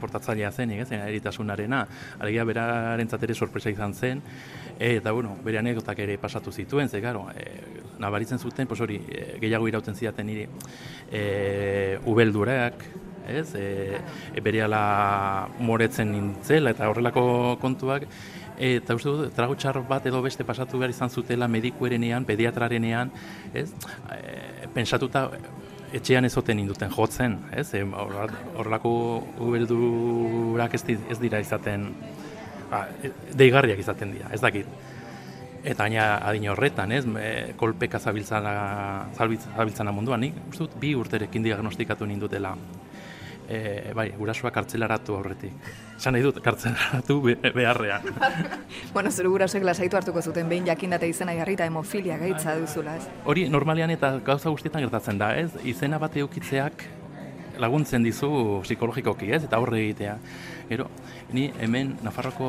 portatzailea 0.00 0.50
zen, 0.50 0.70
ez, 0.72 0.88
eritasunarena. 0.96 1.82
Alegia 2.18 2.46
berarentzat 2.48 3.26
ere 3.26 3.34
sorpresa 3.36 3.68
izan 3.68 3.92
zen, 3.94 4.22
e, 4.78 4.94
eta 4.96 5.12
bueno, 5.12 5.36
bere 5.44 5.60
anekdotak 5.60 6.00
ere 6.06 6.16
pasatu 6.18 6.52
zituen, 6.52 6.88
ze 6.88 7.02
garo, 7.04 7.26
e, 7.36 7.44
nabaritzen 8.00 8.40
zuten, 8.40 8.66
pues 8.66 8.80
hori, 8.80 8.96
gehiago 9.42 9.68
irauten 9.68 9.94
zidaten 9.94 10.26
niri, 10.26 10.48
e, 11.12 11.98
ubeldurak, 12.08 12.84
ez, 13.28 13.54
e, 13.54 14.00
e, 14.34 14.40
berehala 14.40 15.48
moretzen 15.60 16.12
nintzela 16.12 16.72
eta 16.74 16.88
horrelako 16.90 17.58
kontuak, 17.60 18.06
eta 18.60 18.96
uste 18.96 19.08
dut, 19.08 19.34
trago 19.36 19.56
txar 19.56 19.80
bat 19.88 20.04
edo 20.08 20.20
beste 20.24 20.44
pasatu 20.44 20.80
behar 20.80 20.92
izan 20.92 21.10
zutela 21.10 21.48
medikuerenean, 21.48 22.26
pediatrarenean, 22.28 23.12
ez, 23.54 23.70
e, 24.16 24.68
pensatuta 24.74 25.28
etxean 25.92 26.24
ez 26.24 26.36
oten 26.38 26.58
induten 26.62 26.92
jotzen, 26.94 27.36
ez, 27.52 27.68
horrelako 27.74 28.92
ubeldurak 29.42 30.74
ez, 30.74 30.84
ez 31.10 31.18
dira 31.20 31.40
izaten, 31.42 31.90
ba, 32.70 32.84
e, 33.02 33.10
deigarriak 33.36 33.78
izaten 33.82 34.12
dira, 34.14 34.30
ez 34.34 34.40
dakit. 34.40 34.66
Eta 35.60 35.84
gaina 35.84 36.04
adin 36.24 36.48
horretan, 36.48 36.92
ez, 36.92 37.04
e, 37.20 37.30
kolpeka 37.60 37.98
zabiltzana, 38.00 38.54
zabiltz- 39.16 39.50
zabiltzana 39.56 39.92
munduan, 39.92 40.20
nik 40.24 40.38
uste 40.48 40.64
dut 40.64 40.78
bi 40.80 40.94
urterekin 40.96 41.44
diagnostikatu 41.44 42.06
nindutela. 42.06 42.54
E, 43.50 43.90
bai, 43.98 44.12
gurasoak 44.14 44.54
kartzelaratu 44.54 45.16
aurretik. 45.18 45.52
Esan 45.96 46.14
nahi 46.14 46.22
dut, 46.22 46.36
kartzelaratu 46.44 47.16
be- 47.24 47.50
beharrean. 47.54 48.04
Bueno, 48.94 49.10
zure 49.10 49.28
gurasoek 49.32 49.64
lasaitu 49.66 49.98
hartuko 49.98 50.22
zuten 50.22 50.48
behin 50.48 50.68
jakindate 50.68 51.08
izena 51.10 51.34
jarrita 51.34 51.66
hemofilia 51.66 52.16
gaitza 52.18 52.54
duzula 52.60 52.94
ez. 53.00 53.08
Hori 53.24 53.48
normalean 53.50 53.90
eta 53.90 54.12
gauza 54.24 54.50
guztietan 54.54 54.82
gertatzen 54.86 55.18
da, 55.18 55.32
ez? 55.38 55.50
Izena 55.64 55.98
bat 55.98 56.14
eukitzeak 56.22 56.86
laguntzen 57.60 58.06
dizu 58.06 58.30
psikologikoki, 58.62 59.32
ez? 59.34 59.42
Eta 59.44 59.58
aurre 59.58 59.82
egitea. 59.82 60.14
Gero, 60.70 60.86
ni 61.34 61.50
hemen 61.60 61.96
Nafarroko 62.06 62.48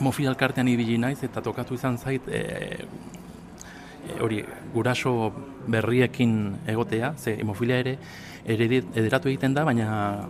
hemofilia 0.00 0.32
elkartean 0.32 0.68
ibili 0.68 0.96
naiz 1.00 1.20
eta 1.24 1.40
tokatu 1.44 1.76
izan 1.76 1.96
zait 2.00 2.26
e, 2.28 2.40
hori 4.20 4.42
guraso 4.74 5.32
berriekin 5.66 6.56
egotea, 6.66 7.14
ze 7.18 7.36
hemofilia 7.40 7.78
ere 7.78 7.96
ederatu 8.46 9.28
egiten 9.28 9.54
da, 9.54 9.64
baina 9.64 10.26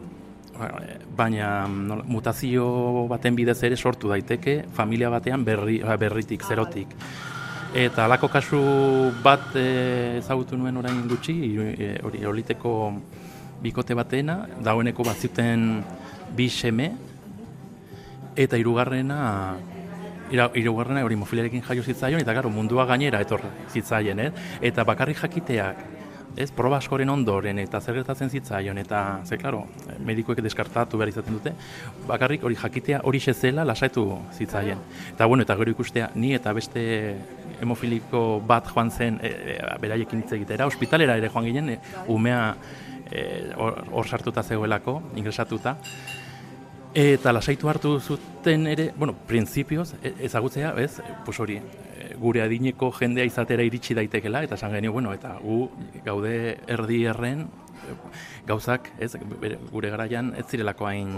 baina 1.16 1.66
nola, 1.68 2.02
mutazio 2.06 3.06
baten 3.11 3.37
bidez 3.37 3.59
ere 3.68 3.76
sortu 3.76 4.09
daiteke 4.09 4.64
familia 4.73 5.11
batean 5.12 5.45
berri, 5.45 5.80
berritik, 5.99 6.45
zerotik. 6.45 6.95
Eta 7.76 8.06
halako 8.06 8.28
kasu 8.33 8.61
bat 9.23 9.52
e, 9.59 10.18
ezagutu 10.23 10.56
nuen 10.56 10.76
orain 10.80 11.02
gutxi, 11.11 11.35
e, 11.61 11.90
hori 12.04 12.25
oliteko 12.25 12.73
bikote 13.62 13.97
batena, 13.99 14.47
dagoeneko 14.64 15.04
bat 15.04 15.21
zuten 15.21 15.83
bi 16.37 16.49
seme, 16.49 16.92
eta 18.37 18.56
hirugarrena 18.56 19.18
hirugarrena 20.30 21.04
hori 21.04 21.16
mofilarekin 21.16 21.62
jaio 21.62 21.83
zitzaion, 21.83 22.21
eta 22.21 22.35
garo 22.37 22.50
mundua 22.50 22.87
gainera 22.87 23.21
etor 23.23 23.45
zitzaien, 23.73 24.21
eh? 24.21 24.33
eta 24.71 24.85
bakarrik 24.85 25.21
jakiteak, 25.23 25.85
ez, 26.37 26.50
proba 26.52 26.76
askoren 26.78 27.11
ondoren, 27.11 27.59
eta 27.62 27.80
zer 27.80 27.97
gertatzen 27.97 28.30
zitzaion, 28.30 28.78
eta, 28.78 29.02
ze, 29.25 29.38
klaro, 29.40 29.64
medikuek 30.04 30.42
deskartatu 30.45 30.99
behar 31.00 31.12
izaten 31.12 31.38
dute, 31.38 31.52
bakarrik 32.09 32.45
hori 32.45 32.59
jakitea 32.61 33.00
hori 33.09 33.21
zela 33.21 33.64
lasaitu 33.64 34.06
zitzaien. 34.33 34.78
Eta, 35.14 35.26
bueno, 35.26 35.42
eta 35.42 35.56
gero 35.56 35.71
ikustea, 35.71 36.11
ni 36.14 36.35
eta 36.35 36.52
beste 36.52 37.16
hemofiliko 37.61 38.42
bat 38.47 38.66
joan 38.68 38.90
zen, 38.90 39.18
e, 39.23 39.28
e, 39.56 39.78
beraiekin 39.80 40.21
hitz 40.21 40.33
egitera, 40.33 40.66
ospitalera 40.66 41.16
ere 41.16 41.28
joan 41.28 41.45
ginen, 41.45 41.71
e, 41.71 41.78
umea 42.09 42.54
e, 43.11 43.52
hor 43.56 43.85
hor 43.92 44.06
sartuta 44.06 44.42
zegoelako, 44.42 45.00
ingresatuta, 45.16 45.76
Eta 46.96 47.28
lasaitu 47.28 47.68
hartu 47.68 47.90
zuten 48.00 48.66
ere, 48.72 48.86
bueno, 48.96 49.12
printzipioz, 49.28 49.90
e- 50.02 50.14
ezagutzea, 50.24 50.70
ez, 50.80 51.02
pues 51.26 51.38
hori, 51.40 51.58
e, 51.58 52.14
gure 52.16 52.40
adineko 52.40 52.88
jendea 52.96 53.26
izatera 53.28 53.66
iritsi 53.68 53.92
daitekela, 53.92 54.40
eta 54.46 54.56
esan 54.56 54.72
genio, 54.72 54.94
bueno, 54.94 55.12
eta 55.12 55.34
gu 55.42 55.58
gaude 56.06 56.56
erdi 56.72 57.02
erren, 57.04 57.44
gauzak, 58.46 58.88
ez, 58.98 59.12
gure 59.70 59.90
garaian 59.92 60.32
ez 60.40 60.46
zirelako 60.48 60.88
hain, 60.88 61.12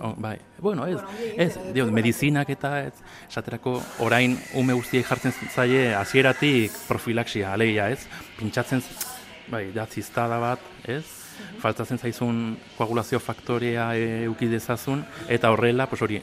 on, 0.00 0.16
bai, 0.18 0.34
bueno, 0.58 0.88
ez, 0.90 0.98
ez, 1.36 1.52
dio, 1.74 1.86
medizinak 1.94 2.50
eta, 2.50 2.74
ez, 2.88 2.94
esaterako 3.28 3.78
orain 4.02 4.34
ume 4.58 4.74
guztiek 4.74 5.06
jartzen 5.06 5.32
zaie 5.54 5.94
hasieratik 5.94 6.74
profilaxia, 6.88 7.54
alegia, 7.54 7.86
ez, 7.94 8.02
pintxatzen, 8.38 8.82
bai, 9.46 9.68
da 9.78 9.86
ziztada 9.86 10.42
bat, 10.42 10.70
ez, 10.90 11.19
faltatzen 11.60 11.98
zaizun 11.98 12.56
koagulazio 12.76 13.20
faktorea 13.20 13.90
e, 13.96 14.28
uki 14.28 14.48
dezazun, 14.50 15.04
eta 15.28 15.50
horrela, 15.52 15.86
pues 15.86 16.02
hori, 16.02 16.20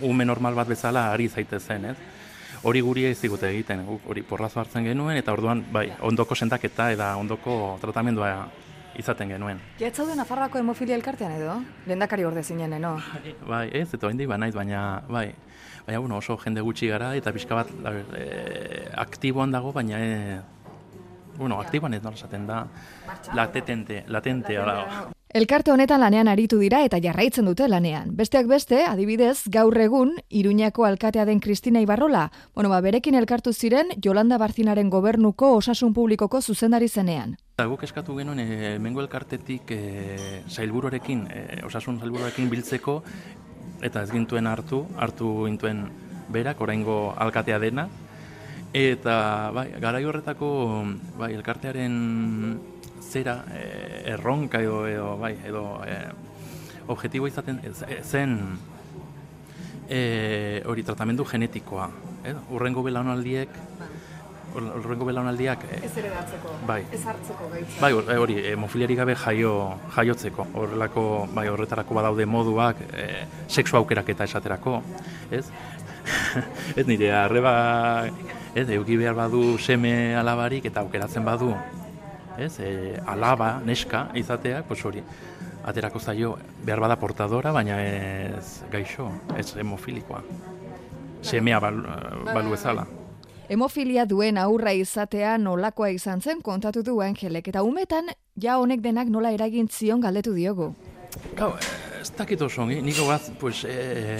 ume 0.00 0.24
normal 0.24 0.54
bat 0.54 0.68
bezala 0.68 1.10
ari 1.12 1.28
zaitezen, 1.28 1.90
ez? 1.92 1.96
Hori 2.66 2.80
guri 2.80 3.04
ez 3.06 3.18
digute 3.20 3.48
egiten, 3.50 3.84
hori 4.08 4.22
porrazo 4.26 4.60
hartzen 4.60 4.86
genuen, 4.88 5.16
eta 5.20 5.32
orduan, 5.32 5.62
bai, 5.72 5.90
ondoko 6.00 6.34
sentaketa 6.34 6.90
eta 6.94 7.12
ondoko 7.20 7.76
tratamendua 7.80 8.48
izaten 8.98 9.28
genuen. 9.28 9.60
Ja, 9.78 9.90
ez 9.90 9.94
zaude 9.94 10.16
Nafarroako 10.16 10.58
hemofilia 10.58 10.96
elkartean 10.96 11.36
edo? 11.36 11.58
Lendakari 11.86 12.24
orde 12.24 12.42
zinen, 12.42 12.72
no? 12.80 12.96
Bai, 13.52 13.68
ez, 13.72 13.88
eta 13.92 14.08
oraindik 14.08 14.28
banaiz, 14.30 14.54
baina, 14.56 15.02
bai, 15.08 15.28
baina, 15.86 16.00
bueno, 16.00 16.18
oso 16.18 16.38
jende 16.42 16.64
gutxi 16.64 16.88
gara, 16.90 17.12
eta 17.18 17.32
pixka 17.36 17.60
bat 17.60 17.72
e, 18.16 18.88
aktiboan 18.96 19.52
dago, 19.52 19.72
baina, 19.76 20.00
e, 20.00 20.40
bueno, 21.36 21.60
aktiboan 21.60 21.94
ez 21.94 22.02
nola 22.02 22.16
esaten 22.16 22.46
da, 22.46 22.66
latente, 23.34 24.04
latente, 24.08 24.58
hala, 24.58 25.10
Elkarte 25.36 25.68
honetan 25.68 26.00
lanean 26.00 26.30
aritu 26.32 26.56
dira 26.56 26.78
eta 26.86 26.96
jarraitzen 27.02 27.44
dute 27.44 27.66
lanean. 27.68 28.14
Besteak 28.16 28.46
beste, 28.48 28.78
adibidez, 28.88 29.50
gaur 29.52 29.76
egun, 29.82 30.14
Iruñako 30.30 30.86
alkatea 30.86 31.26
den 31.28 31.42
Kristina 31.44 31.82
Ibarrola, 31.82 32.30
bueno, 32.54 32.70
ba, 32.70 32.78
berekin 32.80 33.18
elkartu 33.18 33.52
ziren 33.52 33.90
Jolanda 34.02 34.38
Barzinaren 34.38 34.88
gobernuko 34.88 35.50
osasun 35.58 35.92
publikoko 35.92 36.40
zuzendari 36.40 36.88
zenean. 36.88 37.36
Eta 37.58 37.66
guk 37.66 37.84
eskatu 37.84 38.16
genuen 38.16 38.40
e, 38.40 38.78
mengo 38.78 39.02
elkartetik 39.04 39.74
e, 39.76 40.42
sailburuarekin, 40.48 41.26
e, 41.28 41.60
osasun 41.68 42.00
sailburuarekin 42.00 42.48
biltzeko, 42.48 43.02
eta 43.84 44.06
ez 44.06 44.10
gintuen 44.14 44.46
hartu, 44.46 44.86
hartu 44.96 45.34
gintuen 45.50 45.88
berak, 46.32 46.64
oraingo 46.64 47.12
alkatea 47.12 47.58
dena, 47.60 47.90
eta 48.76 49.50
bai, 49.56 49.68
garai 49.80 50.04
horretako 50.04 50.48
bai, 51.18 51.32
elkartearen 51.36 51.94
zera 53.00 53.38
e, 53.54 53.62
erronka 54.12 54.60
edo, 54.60 54.82
edo, 54.90 55.12
bai, 55.20 55.34
edo 55.48 55.62
e, 55.86 55.96
objektibo 56.92 57.28
izaten 57.30 57.60
e, 57.64 57.72
zen 58.04 58.36
e, 59.88 60.62
hori 60.66 60.82
tratamendu 60.84 61.24
genetikoa. 61.24 61.88
Eh? 62.26 62.34
Urrengo 62.50 62.82
belaunaldiek 62.82 63.48
horrengo 64.56 65.04
belaunaldiak 65.04 65.64
e, 65.68 65.78
Ez 65.84 65.92
ere 66.00 66.08
datzeko, 66.14 66.52
Bai. 66.66 66.80
ez 66.92 67.00
hartzeko 67.04 67.48
gaitza. 67.52 67.80
bai 67.82 67.90
hor- 67.92 68.08
hori 68.22 68.36
hemofiliarik 68.54 68.96
gabe 69.02 69.14
jaio 69.20 69.50
jaiotzeko 69.96 70.46
horrelako 70.54 71.02
bai 71.36 71.44
horretarako 71.52 71.94
badaude 71.98 72.24
moduak 72.26 72.80
e, 72.92 73.26
sexu 73.52 73.76
aukeraketa 73.76 74.24
esaterako 74.24 74.78
ez 75.30 75.44
ez 76.80 76.86
nire 76.88 77.10
arreba 77.12 77.52
ez 78.56 78.68
eduki 78.70 78.96
behar 78.96 79.14
badu 79.14 79.58
seme 79.58 80.16
alabarik 80.16 80.64
eta 80.64 80.80
aukeratzen 80.80 81.24
badu 81.24 81.50
ez 82.40 82.54
e, 82.60 82.70
alaba 83.06 83.60
neska 83.64 84.06
izateak 84.16 84.64
pues 84.68 84.84
hori 84.84 85.02
aterako 85.64 86.00
zaio 86.00 86.36
behar 86.64 86.80
bada 86.80 86.96
portadora 86.96 87.52
baina 87.52 87.82
ez 87.84 88.62
gaixo 88.72 89.10
ez 89.36 89.50
hemofilikoa. 89.56 90.22
Semea 91.22 91.58
bal, 91.60 91.82
balu 92.32 92.54
ezala 92.54 92.86
Hemofilia 93.48 94.06
duen 94.10 94.38
aurra 94.42 94.72
izatea 94.74 95.36
nolakoa 95.38 95.92
izan 95.94 96.20
zen 96.20 96.40
kontatu 96.42 96.82
du 96.82 96.96
Angelek. 97.00 97.48
Eta 97.52 97.62
umetan 97.62 98.08
ja 98.42 98.56
honek 98.58 98.80
denak 98.82 99.12
nola 99.12 99.30
eragin 99.36 99.68
zion 99.68 100.00
galdetu 100.02 100.32
diogu. 100.34 100.72
Gau, 101.36 101.52
ez 102.00 102.10
dakit 102.18 102.42
oso 102.42 102.66
niko 102.66 103.06
gaz, 103.06 103.30
pues, 103.38 103.62
e, 103.64 104.18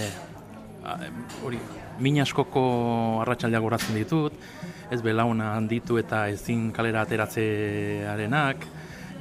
hori, 1.42 1.58
min 2.00 2.20
askoko 2.20 2.62
arratsaldeak 3.22 3.62
goratzen 3.64 3.96
ditut, 3.96 4.34
ez 4.90 5.00
belauna 5.02 5.54
handitu 5.56 5.98
eta 5.98 6.26
ezin 6.32 6.70
kalera 6.72 7.02
ateratzearenak, 7.06 8.66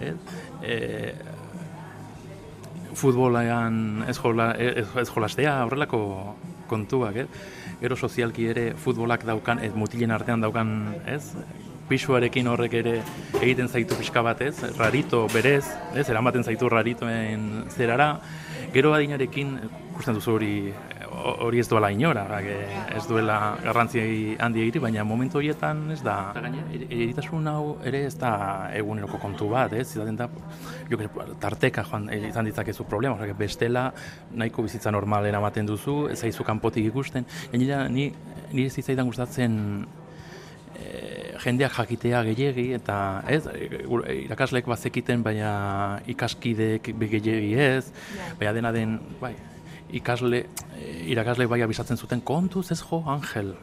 ez, 0.03 0.15
e, 0.61 0.77
futbolean 2.95 4.05
ez, 4.07 4.17
jola, 4.17 4.51
ez, 4.57 4.87
ez 4.95 5.09
jolastea, 5.09 5.57
horrelako 5.65 6.01
kontuak, 6.69 7.23
ez? 7.25 7.27
Gero 7.81 7.97
sozialki 7.99 8.47
ere 8.49 8.65
futbolak 8.79 9.25
daukan, 9.27 9.59
ez 9.63 9.73
mutilen 9.75 10.13
artean 10.15 10.43
daukan, 10.43 10.71
ez? 11.11 11.35
Pisuarekin 11.85 12.47
horrek 12.49 12.73
ere 12.79 12.95
egiten 13.41 13.67
zaitu 13.69 13.97
pixka 13.99 14.23
bat, 14.25 14.41
ez? 14.41 14.55
Rarito 14.79 15.25
berez, 15.33 15.65
ez? 15.93 16.07
Eramaten 16.09 16.43
zaitu 16.43 16.69
raritoen 16.71 17.65
zerara. 17.69 18.15
Gero 18.73 18.95
adinarekin, 18.95 19.59
ikusten 19.91 20.17
duzu 20.17 20.33
hori 20.39 20.55
hori 21.25 21.59
ez 21.59 21.67
duela 21.69 21.89
inora, 21.91 22.23
bake, 22.29 22.55
ez 22.95 23.03
duela 23.09 23.37
garrantzi 23.63 24.35
handi 24.39 24.61
egiri, 24.61 24.79
baina 24.83 25.03
momentu 25.07 25.39
horietan 25.39 25.91
ez 25.95 26.01
da. 26.05 26.15
Er- 26.37 26.85
eritasun 26.89 27.47
hau 27.47 27.77
ere 27.83 28.05
ez 28.05 28.13
da 28.21 28.31
eguneroko 28.77 29.19
kontu 29.21 29.49
bat, 29.49 29.73
ez? 29.73 29.87
Izaten 29.95 30.19
da, 30.19 30.29
jo, 30.89 30.99
tarteka 31.41 31.83
joan 31.89 32.09
eh, 32.13 32.21
izan 32.29 32.45
ditzakezu 32.49 32.85
problema, 32.89 33.15
osea, 33.17 33.33
bestela 33.37 33.87
nahiko 34.31 34.65
bizitza 34.65 34.91
normal 34.91 35.25
eramaten 35.25 35.65
duzu, 35.65 36.07
ez 36.11 36.19
zaizu 36.19 36.43
kanpotik 36.43 36.85
ikusten. 36.91 37.25
Gainera, 37.51 37.87
ni 37.89 38.11
ni 38.55 38.65
ez 38.67 38.73
zitzaidan 38.77 39.07
gustatzen 39.09 39.57
eh, 40.77 41.33
jendeak 41.43 41.73
jakitea 41.79 42.21
gehiegi 42.29 42.67
eta 42.77 43.23
ez 43.27 43.41
irakasleek 44.13 44.69
bazekiten 44.69 45.23
baina 45.25 45.99
ikaskideek 46.07 46.93
gehiegi 47.01 47.53
ez 47.59 47.91
baina 48.39 48.53
dena 48.53 48.71
den 48.75 48.99
bai 49.21 49.33
ikasle 49.95 50.41
eh, 50.75 51.11
irakasleek 51.11 51.49
bai 51.49 51.61
abisatzen 51.65 51.97
zuten 51.97 52.21
kontuz 52.21 52.69
ez 52.71 52.81
jo 52.81 53.03
Angel 53.07 53.53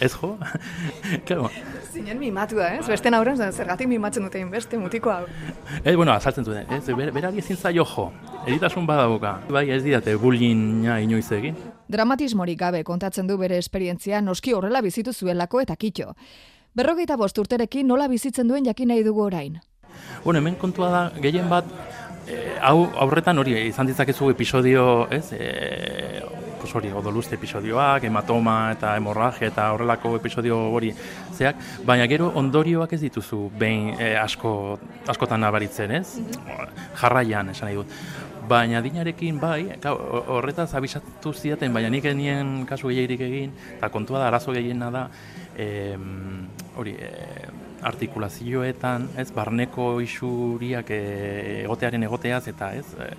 ez 0.00 0.12
jo 0.14 0.36
claro 1.26 1.50
Zinen 1.90 2.20
mimatua, 2.20 2.68
ez? 2.76 2.86
Beste 2.86 3.10
aurren, 3.16 3.40
zergatik 3.52 3.88
mimatzen 3.90 4.22
dute 4.22 4.44
beste 4.46 4.78
mutiko 4.78 5.10
hau. 5.10 5.24
Eh, 5.82 5.96
bueno, 5.96 6.12
azaltzen 6.12 6.44
zuten, 6.44 6.68
ez, 6.70 6.84
ber, 6.94 7.10
berari 7.10 7.42
ezin 7.42 7.56
zaio 7.56 7.84
jo, 7.84 8.04
eritasun 8.46 8.86
badauka. 8.86 9.40
Bai, 9.50 9.64
ez 9.74 9.82
didate 9.82 10.14
bullyinga 10.14 11.00
inoiz 11.02 11.26
egin. 11.34 11.58
Dramatismorik 11.90 12.60
gabe 12.60 12.84
kontatzen 12.86 13.26
du 13.26 13.36
bere 13.40 13.58
esperientzia 13.58 14.20
noski 14.22 14.54
horrela 14.54 14.84
bizitu 14.86 15.12
zuelako 15.12 15.64
eta 15.64 15.74
kitxo. 15.74 16.14
Berrogeita 16.78 17.16
bost 17.18 17.38
urterekin 17.42 17.90
nola 17.90 18.06
bizitzen 18.06 18.46
duen 18.46 18.70
jakin 18.70 18.94
nahi 18.94 19.02
dugu 19.02 19.26
orain. 19.26 19.58
Bueno, 20.24 20.38
hemen 20.38 20.54
kontua 20.60 20.90
da, 20.92 21.02
gehien 21.20 21.48
bat, 21.50 21.66
eh, 22.30 22.58
hau 22.62 22.84
aurretan 23.04 23.38
hori 23.38 23.56
izan 23.66 23.88
ditzakezu 23.90 24.30
episodio, 24.30 24.84
ez, 25.10 25.32
e, 25.32 26.22
pues 26.60 26.74
hori, 26.76 26.90
odoluzte 26.92 27.34
episodioak, 27.38 28.04
hematoma 28.04 28.56
eta 28.74 28.94
hemorragia 28.98 29.48
eta 29.48 29.70
horrelako 29.74 30.14
episodio 30.18 30.58
hori 30.70 30.92
zeak, 31.34 31.60
baina 31.88 32.06
gero 32.10 32.30
ondorioak 32.36 32.92
ez 32.96 33.00
dituzu 33.06 33.46
behin 33.58 33.94
e, 33.98 34.12
asko, 34.20 34.52
askotan 35.08 35.40
nabaritzen, 35.46 35.94
ez? 36.00 36.18
Jarraian, 37.00 37.50
esan 37.54 37.70
nahi 37.70 37.80
dut. 37.80 37.96
Baina 38.50 38.80
dinarekin 38.82 39.38
bai, 39.40 39.68
horretaz 39.86 40.72
abisatu 40.74 41.32
zidaten, 41.32 41.72
baina 41.72 41.90
nik 41.92 42.04
genien 42.04 42.64
kasu 42.66 42.90
gehierik 42.90 43.22
egin, 43.26 43.52
eta 43.78 43.90
kontua 43.94 44.18
da, 44.18 44.28
arazo 44.28 44.52
gehiena 44.56 44.90
da, 44.90 45.08
em, 45.56 46.48
hori, 46.76 46.96
e, 46.98 47.12
artikulazioetan, 47.82 49.08
ez, 49.20 49.30
barneko 49.34 49.92
isuriak 50.04 50.90
e, 50.94 51.00
egotearen 51.64 52.04
egoteaz, 52.08 52.44
eta 52.52 52.72
ez, 52.76 52.86
e, 52.98 53.10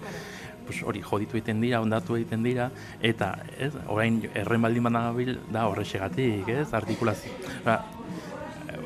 pues 0.65 0.83
hori 0.87 1.01
joditu 1.03 1.39
egiten 1.39 1.61
dira, 1.63 1.81
ondatu 1.81 2.15
egiten 2.19 2.43
dira, 2.45 2.69
eta 3.01 3.33
ez, 3.57 3.73
orain 3.87 4.21
erren 4.33 4.67
baldin 4.67 4.85
badabil 4.89 5.33
da 5.51 5.65
horrexegatik, 5.71 6.47
ez, 6.53 6.69
artikulazio. 6.77 7.33
Ba, 7.65 7.81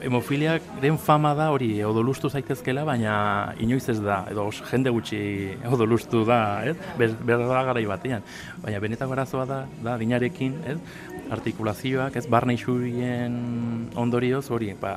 hemofiliaren 0.05 0.97
fama 1.01 1.33
da 1.37 1.49
hori 1.53 1.69
odolustu 1.85 2.29
zaitezkela, 2.29 2.85
baina 2.87 3.15
inoiz 3.61 3.83
ez 3.91 3.97
da, 4.03 4.21
edo 4.31 4.47
jende 4.69 4.93
gutxi 4.93 5.19
odolustu 5.71 6.23
da, 6.27 6.39
ez? 6.67 6.75
Ber, 6.99 7.15
berda 7.25 7.63
garai 7.69 7.85
batean. 7.89 8.25
Baina 8.63 8.81
benetako 8.83 9.15
arazoa 9.17 9.45
da, 9.49 9.59
da 9.83 9.97
dinarekin, 10.01 10.57
ez? 10.73 10.77
Artikulazioak, 11.33 12.15
ez 12.15 12.25
barne 12.29 12.53
isurien 12.53 13.35
ondorioz, 13.95 14.45
hori, 14.51 14.73
ba, 14.79 14.95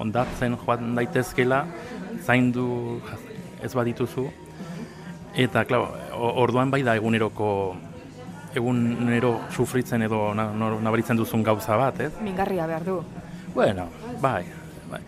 ondatzen 0.00 0.56
joan 0.60 0.94
daitezkela, 0.98 1.64
zaindu 2.24 3.00
ez 3.62 3.72
badituzu, 3.76 4.26
eta, 5.36 5.64
klar, 5.64 5.88
orduan 6.20 6.72
bai 6.72 6.82
da 6.86 6.96
eguneroko 6.98 7.50
egunero 8.54 9.36
sufritzen 9.54 10.02
edo 10.02 10.32
nabaritzen 10.34 11.18
duzun 11.18 11.44
gauza 11.46 11.76
bat, 11.78 12.00
ez? 12.02 12.12
Mingarria 12.22 12.66
behar 12.66 12.86
du. 12.86 13.00
Bueno, 13.54 13.86
bai, 14.20 14.44
bai. 14.90 15.00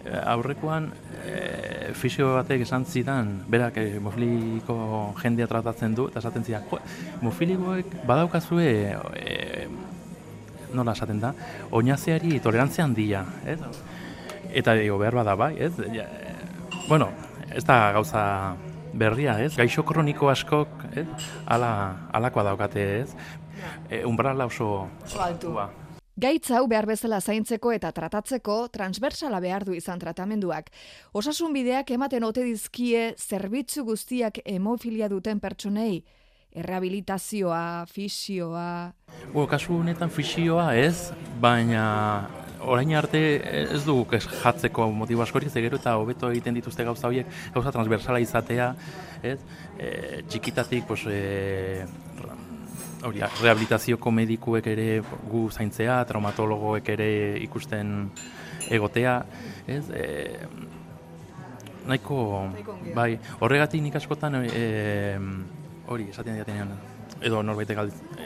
Eh, 0.00 0.16
Aurrekoan 0.32 0.86
e, 1.28 1.92
fisio 1.92 2.30
batek 2.38 2.62
esan 2.64 2.86
zidan, 2.88 3.34
berak 3.52 3.76
e, 3.76 3.82
hemofiliko 3.98 4.76
jendea 5.20 5.48
tratatzen 5.50 5.94
du, 5.96 6.06
eta 6.08 6.22
esaten 6.22 6.46
zidan, 6.46 6.64
jo, 6.70 6.78
hemofilikoek 7.18 7.98
badaukazue, 8.08 8.70
e, 9.20 9.34
nola 10.74 10.94
esaten 10.96 11.20
da, 11.22 11.32
oinazeari 11.70 12.40
tolerantzia 12.44 12.84
handia, 12.84 13.24
ez? 13.46 13.58
Eta 14.50 14.74
digo, 14.78 14.98
behar 14.98 15.20
bada 15.20 15.36
bai, 15.38 15.54
ez? 15.62 15.72
Ja, 15.94 16.06
bueno, 16.88 17.10
ez 17.54 17.64
da 17.64 17.92
gauza 17.96 18.22
berria, 18.92 19.38
ez? 19.42 19.54
Gaixo 19.58 19.84
kroniko 19.86 20.30
askok, 20.30 20.88
ez? 20.94 21.06
Ala, 21.46 21.72
alakoa 22.12 22.50
daukate, 22.50 22.88
ez? 23.02 23.14
E, 23.90 24.04
umbrala 24.08 24.46
oso, 24.48 24.88
Oso 25.04 25.22
altu. 25.22 25.54
Ba, 25.54 25.68
Gaitz 26.20 26.50
hau 26.52 26.66
behar 26.68 26.84
bezala 26.84 27.20
zaintzeko 27.20 27.70
eta 27.72 27.92
tratatzeko 27.96 28.54
transversala 28.74 29.38
behar 29.40 29.64
du 29.64 29.72
izan 29.72 30.00
tratamenduak. 30.02 30.66
Osasun 31.16 31.54
bideak 31.54 31.92
ematen 31.94 32.26
ote 32.26 32.42
dizkie 32.44 33.14
zerbitzu 33.16 33.86
guztiak 33.86 34.42
hemofilia 34.44 35.08
duten 35.08 35.40
pertsonei. 35.40 36.02
Errehabilitazioa, 36.50 37.86
fisioa... 37.86 38.92
Bo, 39.30 39.46
kasu 39.46 39.76
honetan 39.78 40.10
fisioa 40.10 40.72
ez, 40.74 41.12
baina 41.40 41.84
orain 42.60 42.90
arte 42.98 43.20
ez 43.60 43.82
dugu 43.86 44.16
ez 44.16 44.24
jatzeko 44.26 44.88
motibo 44.92 45.22
askorik, 45.22 45.50
ze 45.50 45.62
gero 45.62 45.78
eta 45.78 45.94
hobeto 45.96 46.30
egiten 46.34 46.58
dituzte 46.58 46.84
gauza 46.84 47.06
horiek, 47.08 47.30
gauza 47.54 47.72
transversala 47.72 48.20
izatea, 48.20 48.72
ez? 49.22 49.38
E, 49.78 50.22
txikitatik, 50.28 50.88
pues, 50.90 51.06
e, 51.06 51.86
hori, 53.06 53.22
rehabilitazioko 53.22 54.10
medikuek 54.10 54.66
ere 54.74 54.88
gu 55.30 55.46
zaintzea, 55.54 56.02
traumatologoek 56.10 56.90
ere 56.96 57.10
ikusten 57.46 58.10
egotea, 58.68 59.20
ez? 59.70 59.84
E, 59.94 60.04
nahiko, 61.86 62.20
bai, 62.94 63.14
horregatik 63.38 63.86
nik 63.86 63.96
askotan 64.02 64.42
e, 64.42 64.66
hori 65.90 66.06
esaten 66.10 66.36
diatenean, 66.38 66.70
edo 67.20 67.42
norbait 67.42 67.70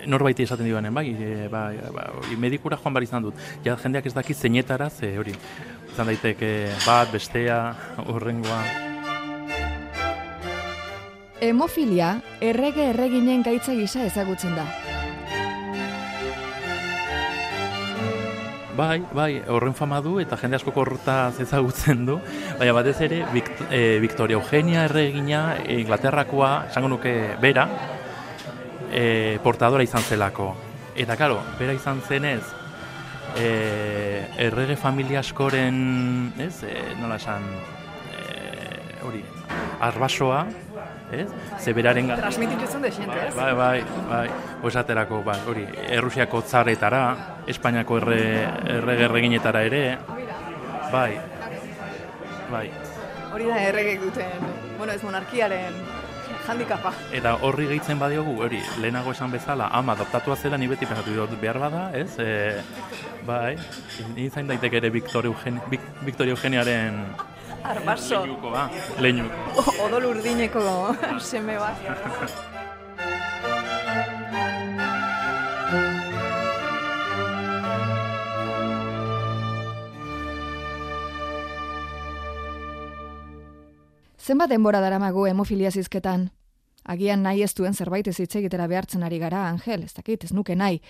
norbaiti 0.07 0.44
esaten 0.44 0.66
dioanen, 0.68 0.94
bai, 0.94 1.07
e, 1.16 1.48
ba, 1.48 1.66
ba, 1.94 2.09
hori, 2.20 2.37
medikura 2.37 2.77
joan 2.77 2.94
bar 2.94 3.07
izan 3.07 3.24
dut. 3.24 3.40
Ja 3.64 3.77
jendeak 3.81 4.07
ez 4.07 4.14
daki 4.14 4.35
zeinetara, 4.35 4.90
ze 4.90 5.14
hori, 5.18 5.35
izan 5.92 6.12
daiteke 6.12 6.50
bat, 6.85 7.12
bestea, 7.12 7.61
horrengoa. 8.05 8.61
Hemofilia 11.44 12.18
errege 12.40 12.90
erreginen 12.92 13.42
gaitza 13.44 13.74
gisa 13.77 14.05
ezagutzen 14.05 14.55
da. 14.57 14.68
Bai, 18.74 19.04
bai, 19.14 19.38
horren 19.46 19.74
fama 19.78 20.00
du 20.02 20.16
eta 20.18 20.34
jende 20.34 20.58
asko 20.58 20.72
horretaz 20.82 21.38
ezagutzen 21.44 22.00
du, 22.08 22.16
baina 22.58 22.72
batez 22.74 22.96
ere 23.06 23.20
Vict 23.30 23.60
e, 23.70 24.00
Victoria 24.02 24.34
Eugenia 24.34 24.88
erregina 24.88 25.60
Inglaterrakoa, 25.62 26.50
esango 26.72 26.90
nuke 26.90 27.12
bera, 27.38 27.68
e, 28.90 29.38
portadora 29.44 29.87
izan 29.87 30.02
zelako. 30.02 30.48
Eta 30.98 31.14
karo, 31.14 31.38
bera 31.60 31.76
izan 31.78 32.02
zenez, 32.02 32.42
e, 33.38 33.46
errege 34.42 34.74
familia 34.74 35.22
askoren, 35.22 36.34
ez, 36.42 36.56
e, 36.66 36.74
nola 36.98 37.22
esan, 37.22 37.46
e, 38.10 39.02
hori, 39.06 39.22
arbasoa, 39.87 40.48
ez, 41.22 41.29
zeberaren 41.61 42.09
gara. 42.09 42.20
Transmititu 42.27 42.66
zuen 42.66 42.83
desiente, 42.83 43.18
ez? 43.29 43.35
Bai, 43.35 43.53
bai, 43.55 43.83
bai, 44.09 44.29
osaterako, 44.62 45.22
bai, 45.24 45.38
hori, 45.46 45.66
Errusiako 45.88 46.42
tzaretara, 46.42 47.03
Espainiako 47.46 47.98
erre, 48.03 48.22
erreginetara 49.09 49.62
ere, 49.62 49.83
bai, 50.92 51.18
bai. 52.50 52.70
Hori 53.35 53.46
da 53.50 53.61
erregek 53.68 54.00
duten, 54.05 54.48
bueno, 54.79 54.92
ez 54.92 55.03
monarkiaren 55.03 55.74
handikapa. 56.46 56.92
Eta 57.16 57.37
horri 57.42 57.66
gehitzen 57.70 57.98
badiogu, 57.98 58.35
hori, 58.44 58.61
lehenago 58.83 59.12
esan 59.16 59.33
bezala, 59.33 59.70
ama 59.72 59.94
adoptatua 59.96 60.37
zela, 60.37 60.59
ni 60.61 60.66
beti 60.68 60.87
pensatu 60.87 61.14
dut 61.16 61.38
behar 61.40 61.59
bada, 61.59 61.87
ez? 61.96 62.18
E, 62.20 62.61
bai, 63.27 63.57
ni 64.14 64.29
zain 64.31 64.46
daiteke 64.46 64.77
ere 64.83 64.90
Victor 64.90 65.24
Eugen, 65.27 65.61
Vic- 65.70 65.88
Victoria 66.05 66.35
Eugeniaren 66.37 67.00
Arbaso, 67.64 68.20
leinuko, 68.20 68.50
ba, 68.53 68.66
leinuko. 69.00 69.62
odol 69.87 70.11
urdineko 70.11 70.61
seme 71.31 71.57
bat. 71.57 71.81
Zenbat 84.24 84.53
denbora 84.53 84.81
daramagu 84.81 85.24
hemofilia 85.29 85.70
zizketan? 85.72 86.31
Agian 86.85 87.22
nahi 87.24 87.42
ez 87.44 87.55
duen 87.57 87.72
zerbait 87.72 88.09
ez 88.09 88.18
hitz 88.20 88.35
egitera 88.37 88.68
behartzen 88.68 89.03
ari 89.05 89.18
gara, 89.20 89.48
Angel, 89.48 89.85
ez 89.88 89.92
dakit, 89.96 90.24
ez 90.24 90.33
nuke 90.37 90.57
nahi. 90.57 90.83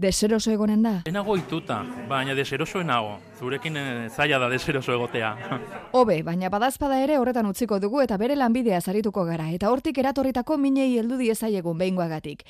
Deseroso 0.00 0.48
egonen 0.48 0.80
da? 0.80 0.92
Enago 1.04 1.34
ituta, 1.36 1.82
baina 2.08 2.32
deseroso 2.32 2.80
enago. 2.80 3.18
Zurekin 3.36 3.74
eh, 3.76 4.08
zaila 4.08 4.38
da 4.40 4.46
deseroso 4.48 4.94
egotea. 4.94 5.34
Hobe, 5.98 6.22
baina 6.24 6.48
badazpada 6.48 7.02
ere 7.04 7.18
horretan 7.20 7.50
utziko 7.50 7.76
dugu 7.82 8.00
eta 8.00 8.16
bere 8.16 8.38
lanbidea 8.38 8.78
zarituko 8.80 9.26
gara, 9.28 9.50
eta 9.52 9.68
hortik 9.68 10.00
eratorritako 10.00 10.56
minei 10.56 10.94
heldu 10.96 11.18
diezaiegun 11.20 11.76
behingoagatik. 11.82 12.46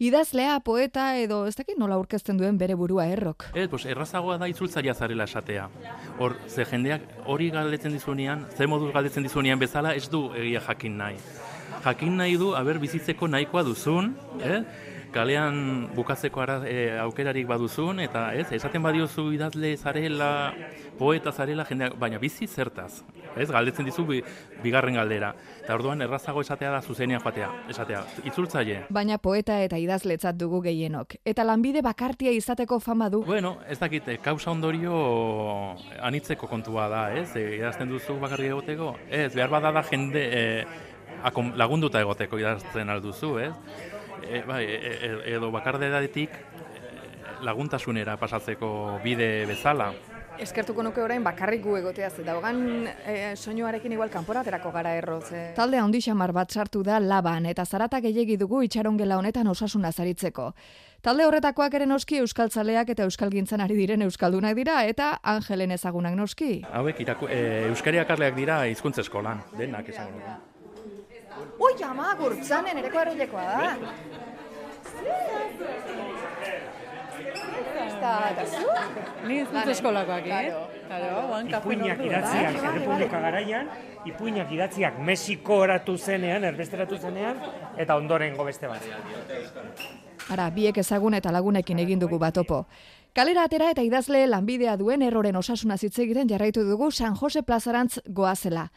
Idazlea, 0.00 0.56
poeta 0.64 1.10
edo 1.20 1.42
ez 1.46 1.52
dakit 1.58 1.76
nola 1.76 1.98
aurkezten 2.00 2.40
duen 2.40 2.56
bere 2.56 2.74
burua 2.74 3.04
errok. 3.12 3.50
Ez, 3.52 3.68
pues, 3.68 3.84
errazagoa 3.84 4.38
da 4.40 4.48
itzultzaria 4.48 4.94
zarela 4.94 5.28
esatea. 5.28 5.68
Hor, 6.18 6.38
ze 6.48 6.64
jendeak 6.64 7.04
hori 7.26 7.50
galdetzen 7.52 7.92
dizunean, 7.92 8.48
ze 8.56 8.66
moduz 8.66 8.94
galdetzen 8.96 9.28
dizunean 9.28 9.60
bezala, 9.60 9.92
ez 9.92 10.08
du 10.08 10.30
egia 10.40 10.64
jakin 10.70 10.96
nahi. 11.04 11.20
Jakin 11.84 12.16
nahi 12.16 12.40
du, 12.40 12.54
aber 12.56 12.80
bizitzeko 12.80 13.28
nahikoa 13.28 13.62
duzun, 13.68 14.14
eh? 14.40 14.64
Kalean 15.14 15.88
bukatzeko 15.94 16.42
ara, 16.42 16.56
e, 16.66 16.90
aukerarik 17.04 17.46
baduzun, 17.46 18.02
eta 18.02 18.26
ez, 18.34 18.48
esaten 18.56 18.82
badiozu 18.82 19.28
idazle 19.36 19.74
zarela, 19.76 20.30
poeta 20.98 21.32
zarela, 21.32 21.66
jendeak, 21.68 21.94
baina 22.00 22.18
bizi 22.22 22.48
zertaz. 22.50 23.04
Ez, 23.34 23.48
galdetzen 23.50 23.86
dizu 23.86 24.04
bi, 24.06 24.20
bigarren 24.62 24.98
galdera. 24.98 25.32
Eta 25.62 25.74
orduan 25.74 26.02
errazago 26.04 26.42
esatea 26.44 26.70
da 26.74 26.80
zuzenean 26.82 27.22
joatea, 27.22 27.48
esatea, 27.72 28.02
itzultzaile. 28.30 28.84
Baina 28.94 29.18
poeta 29.18 29.58
eta 29.64 29.78
idazletzat 29.80 30.38
dugu 30.38 30.60
gehienok. 30.66 31.16
Eta 31.24 31.46
lanbide 31.46 31.82
bakartia 31.82 32.34
izateko 32.34 32.78
fama 32.82 33.08
du. 33.10 33.24
Bueno, 33.26 33.56
ez 33.68 33.78
dakit, 33.80 34.08
eh, 34.08 34.18
kausa 34.22 34.50
ondorio 34.52 34.94
anitzeko 36.02 36.50
kontua 36.50 36.88
da, 36.92 37.04
ez? 37.14 37.30
E, 37.36 37.56
idazten 37.58 37.90
duzu 37.90 38.18
bakarrik 38.22 38.52
egoteko? 38.52 38.94
Ez, 39.08 39.32
behar 39.34 39.50
bada 39.50 39.74
da 39.74 39.82
jende 39.90 40.24
e, 40.30 40.44
lagunduta 41.56 42.00
egoteko 42.02 42.38
idazten 42.38 42.90
alduzu, 42.90 43.38
ez? 43.38 43.52
E, 44.22 44.42
bai, 44.46 44.64
e, 44.64 44.78
e, 44.78 45.12
edo 45.34 45.50
bakardedadetik 45.50 46.30
e, 46.30 46.82
laguntasunera 47.44 48.16
pasatzeko 48.16 49.00
bide 49.04 49.46
bezala. 49.46 49.92
Eskertuko 50.34 50.82
nuke 50.82 50.98
orain 50.98 51.22
bakarrik 51.22 51.62
gu 51.62 51.76
egotea 51.78 52.08
ze 52.10 52.24
daugan 52.26 52.88
e, 53.06 53.36
soinuarekin 53.36 53.92
igual 53.94 54.10
kanporaterako 54.10 54.72
gara 54.72 54.94
erro 54.98 55.20
ze. 55.20 55.52
Talde 55.54 55.78
handi 55.78 56.00
xamar 56.02 56.32
bat 56.32 56.50
sartu 56.50 56.82
da 56.82 56.98
laban 56.98 57.46
eta 57.46 57.64
zarata 57.64 58.00
gehiegi 58.00 58.36
dugu 58.36 58.62
itxarongela 58.66 59.18
honetan 59.18 59.46
osasuna 59.46 59.92
zaritzeko. 59.92 60.52
Talde 61.02 61.26
horretakoak 61.28 61.74
ere 61.74 61.86
noski 61.86 62.18
euskaltzaleak 62.18 62.90
eta 62.96 63.04
euskalgintzan 63.04 63.60
ari 63.60 63.76
diren 63.76 64.02
euskaldunak 64.02 64.56
dira 64.56 64.82
eta 64.88 65.20
Angelen 65.22 65.70
ezagunak 65.70 66.16
noski. 66.16 66.64
Hauek 66.72 67.00
iraku, 67.00 67.28
e, 67.28 67.68
euskari 67.68 68.02
akarleak 68.02 68.34
dira 68.34 68.64
hizkuntza 68.66 69.04
eskolan, 69.04 69.44
denak 69.58 69.86
dugu. 69.86 70.53
Ui, 71.58 71.72
ama, 71.84 72.14
gurtzanen 72.18 72.78
ereko 72.78 73.00
erreilekoa 73.00 73.44
da. 73.44 73.72
Eta, 77.84 78.12
eta 78.30 78.44
zu? 78.46 78.64
Ni 79.28 79.40
hizkuntza 79.40 79.72
eskolakoak, 79.72 80.26
eh? 80.26 80.54
Claro, 80.86 81.10
guan 81.28 81.48
Ipuinak 81.48 81.98
nordu, 81.98 82.08
idatziak 82.10 82.58
bai. 82.58 82.70
Errepublika 82.70 83.20
garaian, 83.24 83.70
ipuinak 84.10 84.52
idatziak 84.52 84.98
Mexiko 85.08 85.60
oratu 85.66 85.96
zenean, 85.98 86.44
erbesteratu 86.44 86.98
zenean, 86.98 87.40
eta 87.76 87.96
ondorengo 87.96 88.44
beste 88.44 88.68
bat. 88.68 88.84
Ara, 90.30 90.50
biek 90.50 90.78
ezagun 90.80 91.14
eta 91.18 91.32
lagunekin 91.32 91.80
egin 91.84 92.02
dugu 92.02 92.18
batopo. 92.18 92.64
Kalera 93.14 93.44
atera 93.46 93.70
eta 93.70 93.82
idazle 93.86 94.24
lanbidea 94.26 94.76
duen 94.76 95.02
erroren 95.06 95.36
osasuna 95.38 95.76
hitz 95.80 95.98
egiten 96.02 96.28
jarraitu 96.28 96.64
dugu 96.66 96.90
San 96.90 97.14
Jose 97.14 97.42
plazarantz 97.42 98.00
goazela. 98.06 98.70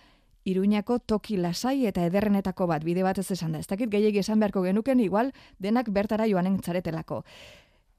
Iruñako 0.48 1.00
toki 1.04 1.36
lasai 1.36 1.90
eta 1.90 2.06
ederrenetako 2.08 2.70
bat 2.72 2.84
bide 2.88 3.04
batez 3.04 3.26
esan 3.36 3.52
da. 3.52 3.60
Ez 3.60 3.68
dakit 3.68 3.92
gehiegi 3.92 4.22
esan 4.22 4.40
beharko 4.40 4.64
genuken 4.64 5.02
igual 5.04 5.34
denak 5.60 5.90
bertara 5.92 6.28
joanen 6.32 6.62
zaretelako. 6.64 7.24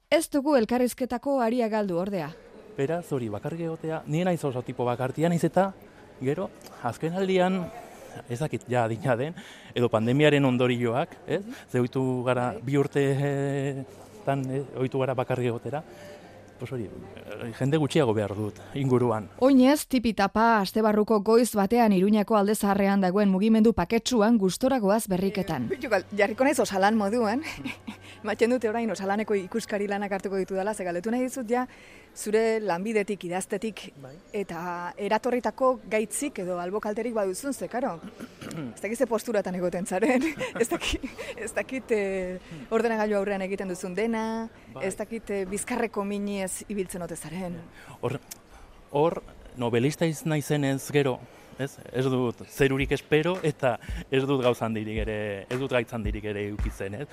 Ez 0.09 0.31
dugu 0.33 0.57
elkarrizketako 0.57 1.43
aria 1.45 1.69
galdu 1.69 1.99
ordea. 2.01 2.31
Beraz, 2.79 3.05
hori, 3.13 3.29
bakarrik 3.29 3.67
egotea, 3.67 4.01
nien 4.07 4.25
naiz 4.31 4.41
oso 4.49 4.63
tipo 4.65 4.87
bakartia 4.89 5.29
naiz 5.29 5.43
eta, 5.45 5.73
gero, 6.23 6.49
azken 6.89 7.19
aldian, 7.21 7.67
ez 8.31 8.39
dakit 8.41 8.65
ja 8.71 8.87
adina 8.87 9.17
den, 9.19 9.37
edo 9.75 9.91
pandemiaren 9.93 10.45
ondorioak, 10.49 11.19
ez? 11.27 11.43
Ze 11.69 11.83
ohitu 11.83 12.05
gara 12.25 12.53
bi 12.65 12.79
urte 12.81 13.05
tan, 14.25 14.47
eh, 14.49 14.63
ohitu 14.79 15.03
gara 15.03 15.15
bakarrik 15.19 15.51
egotera, 15.51 15.83
pues 16.59 16.73
hori, 16.73 16.85
eh, 16.85 17.53
jende 17.59 17.77
gutxiago 17.77 18.15
behar 18.15 18.35
dut, 18.37 18.59
inguruan. 18.75 19.29
Oinez, 19.39 19.87
tipitapa, 19.87 20.61
astebarruko 20.61 21.21
goiz 21.21 21.55
batean 21.55 21.93
Iruñako 21.93 22.37
alde 22.37 22.55
zaharrean 22.55 23.01
dagoen 23.01 23.31
mugimendu 23.31 23.73
paketsuan 23.73 24.39
gustoragoaz 24.39 25.07
berriketan. 25.09 25.69
Bitu, 25.69 25.89
jarriko 26.17 26.45
naiz 26.45 26.59
osalan 26.59 26.97
moduan. 26.97 27.43
Maten 28.27 28.51
dute 28.51 28.69
orain 28.69 28.91
osalaneko 28.91 29.37
ikuskari 29.39 29.87
lanak 29.89 30.13
hartuko 30.13 30.39
ditu 30.41 30.57
dela, 30.59 30.75
ze 30.75 30.85
galdetu 30.85 31.11
nahi 31.11 31.23
dizut 31.27 31.49
ja, 31.51 31.67
zure 32.17 32.59
lanbidetik, 32.61 33.25
idaztetik, 33.29 33.85
eta 34.35 34.93
eratorritako 34.97 35.71
gaitzik 35.91 36.41
edo 36.43 36.59
albokalterik 36.59 37.15
baduzun, 37.15 37.55
ze, 37.55 37.69
karo, 37.69 37.95
ez 38.75 38.81
dakit 38.83 38.99
ze 38.99 39.07
posturatan 39.07 39.55
egoten 39.55 39.87
zaren, 39.87 40.25
ez 40.63 40.69
dakit, 40.69 41.07
ez 41.37 41.53
dakit 41.55 41.95
eh, 41.95 42.39
ordenagailu 42.71 43.19
aurrean 43.21 43.47
egiten 43.47 43.71
duzun 43.71 43.95
dena, 43.95 44.49
ez 44.83 44.95
dakit 44.99 45.31
eh, 45.31 45.45
bizkarreko 45.49 46.05
miniez 46.05 46.65
ibiltzen 46.69 47.03
ote 47.07 47.17
zaren. 47.17 47.61
Hor, 48.01 48.19
hor, 48.91 49.23
novelista 49.59 50.07
iz 50.07 50.25
naizenez 50.27 50.91
gero, 50.95 51.19
ez? 51.59 51.79
Ez 51.93 52.05
dut 52.07 52.43
zerurik 52.49 52.93
espero 52.93 53.37
eta 53.43 53.77
ez 54.11 54.25
dut 54.27 54.43
gauzan 54.43 54.75
dirik 54.75 55.03
ere, 55.05 55.47
ez 55.51 55.59
dut 55.59 55.71
gaitzan 55.71 56.03
dirik 56.03 56.25
ere 56.25 56.49
eukitzen, 56.49 56.95
ez? 57.03 57.09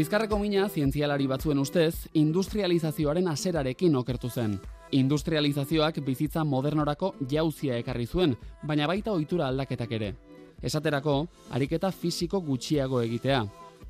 Bizkarreko 0.00 0.38
mina 0.40 0.68
zientzialari 0.70 1.26
batzuen 1.28 1.58
ustez, 1.60 2.06
industrializazioaren 2.16 3.26
haserarekin 3.28 3.96
okertu 4.00 4.30
zen. 4.30 4.54
Industrializazioak 4.96 5.98
bizitza 6.06 6.44
modernorako 6.44 7.12
jauzia 7.28 7.76
ekarri 7.76 8.06
zuen, 8.06 8.36
baina 8.62 8.86
baita 8.88 9.12
ohitura 9.12 9.50
aldaketak 9.50 9.92
ere. 9.98 10.14
Esaterako, 10.62 11.26
ariketa 11.50 11.90
fisiko 11.90 12.40
gutxiago 12.40 13.02
egitea. 13.02 13.42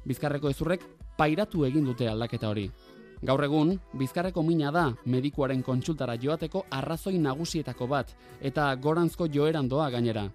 Bizkarreko 0.06 0.50
ezurrek 0.50 0.82
pairatu 1.18 1.64
egin 1.68 1.84
dute 1.84 2.08
aldaketa 2.08 2.48
hori. 2.48 2.70
Gaur 3.20 3.42
egun, 3.44 3.74
bizkarreko 4.00 4.40
mina 4.40 4.70
da 4.72 4.86
medikuaren 5.12 5.60
kontsultara 5.62 6.14
joateko 6.16 6.62
arrazoi 6.72 7.18
nagusietako 7.20 7.86
bat, 7.86 8.14
eta 8.40 8.70
goranzko 8.80 9.26
joeran 9.28 9.68
doa 9.68 9.90
gainera. 9.92 10.30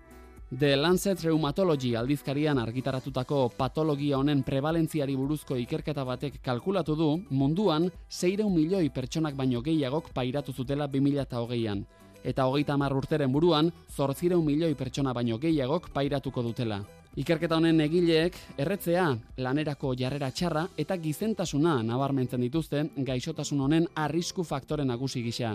The 0.59 0.75
Lancet 0.77 1.23
Rheumatology 1.25 1.95
aldizkarian 1.97 2.59
argitaratutako 2.61 3.39
patologia 3.57 4.19
honen 4.19 4.43
prevalentziari 4.45 5.15
buruzko 5.17 5.57
ikerketa 5.57 6.05
batek 6.05 6.37
kalkulatu 6.45 6.95
du 6.95 7.07
munduan 7.31 7.89
600 8.07 8.51
milioi 8.53 8.91
pertsonak 8.93 9.33
baino 9.35 9.63
gehiagok 9.65 10.11
pairatu 10.13 10.53
zutela 10.53 10.85
2008an. 10.87 11.81
Eta 12.23 12.45
hogeita 12.45 12.73
hamar 12.73 12.93
urteren 12.93 13.33
buruan, 13.33 13.71
zortzireun 13.95 14.45
milioi 14.45 14.75
pertsona 14.75 15.13
baino 15.13 15.37
gehiagok 15.41 15.89
pairatuko 15.93 16.43
dutela. 16.43 16.79
Ikerketa 17.15 17.55
honen 17.55 17.77
egileek 17.79 18.35
erretzea, 18.59 19.05
lanerako 19.39 19.93
jarrera 19.95 20.27
txarra 20.35 20.65
eta 20.83 20.97
gizentasuna 20.99 21.77
nabarmentzen 21.87 22.41
dituzte 22.43 22.81
gaixotasun 23.07 23.61
honen 23.63 23.85
arrisku 24.03 24.43
faktore 24.43 24.83
nagusi 24.83 25.21
gisa. 25.23 25.53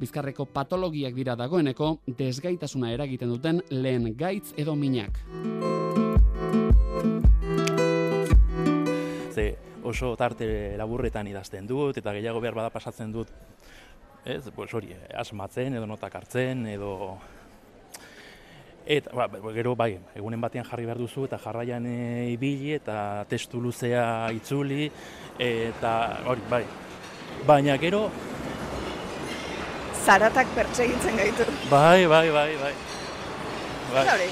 Bizkarreko 0.00 0.46
patologiak 0.54 1.12
dira 1.12 1.34
dagoeneko 1.36 1.90
desgaitasuna 2.08 2.94
eragiten 2.94 3.28
duten 3.34 3.60
lehen 3.68 4.14
gaitz 4.16 4.54
edo 4.56 4.78
minak. 4.80 5.20
Ze 9.36 9.46
oso 9.84 10.16
tarte 10.16 10.48
laburretan 10.80 11.28
idazten 11.28 11.68
dut, 11.68 12.00
eta 12.00 12.16
gehiago 12.16 12.40
behar 12.40 12.56
bada 12.62 12.72
pasatzen 12.72 13.12
dut, 13.12 13.28
ez, 14.24 14.40
pues 14.56 14.72
hori, 14.72 14.96
asmatzen, 15.12 15.76
edo 15.76 15.86
notak 15.86 16.16
hartzen, 16.22 16.64
edo... 16.78 17.18
Eta, 18.86 19.10
ba, 19.16 19.28
gero, 19.54 19.74
bai, 19.74 19.98
egunen 20.14 20.40
batean 20.44 20.66
jarri 20.68 20.84
behar 20.84 20.98
duzu, 21.00 21.24
eta 21.24 21.38
jarraian 21.40 21.86
e, 21.88 22.28
ibili, 22.34 22.74
eta 22.76 23.24
testu 23.28 23.60
luzea 23.60 24.30
itzuli, 24.36 24.90
eta 25.38 25.92
hori, 26.28 26.42
bai. 26.50 26.64
Baina 27.48 27.78
gero, 27.80 28.10
Zaratak 30.04 30.46
pertsegitzen 30.54 31.16
gaitu. 31.16 31.44
bai, 31.70 32.04
bai, 32.06 32.28
bai, 32.30 32.56
bai. 32.60 32.72
Bai, 33.94 34.06
Hori. 34.08 34.28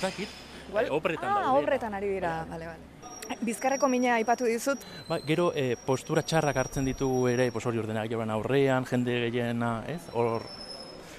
zakit, 0.00 0.28
Igual- 0.68 0.84
eh, 0.86 0.90
opretan 0.90 1.30
ah, 1.30 1.42
daude. 1.44 1.58
horretan 1.64 1.94
ari 1.94 2.08
dira, 2.08 2.44
bale, 2.50 2.66
bale. 2.66 3.38
Bizkarreko 3.40 3.88
mina 3.88 4.14
aipatu 4.16 4.44
dizut, 4.44 4.78
Ba, 5.08 5.18
gero 5.20 5.52
e, 5.54 5.76
postura 5.76 6.22
txarrak 6.22 6.56
hartzen 6.56 6.84
ditugu 6.84 7.26
ere, 7.28 7.50
pues 7.52 7.64
hori 7.66 7.78
ordenagailuaren 7.78 8.30
aurrean, 8.30 8.84
jende 8.84 9.30
gehiena, 9.30 9.84
ez? 9.88 10.00
Hor 10.12 10.42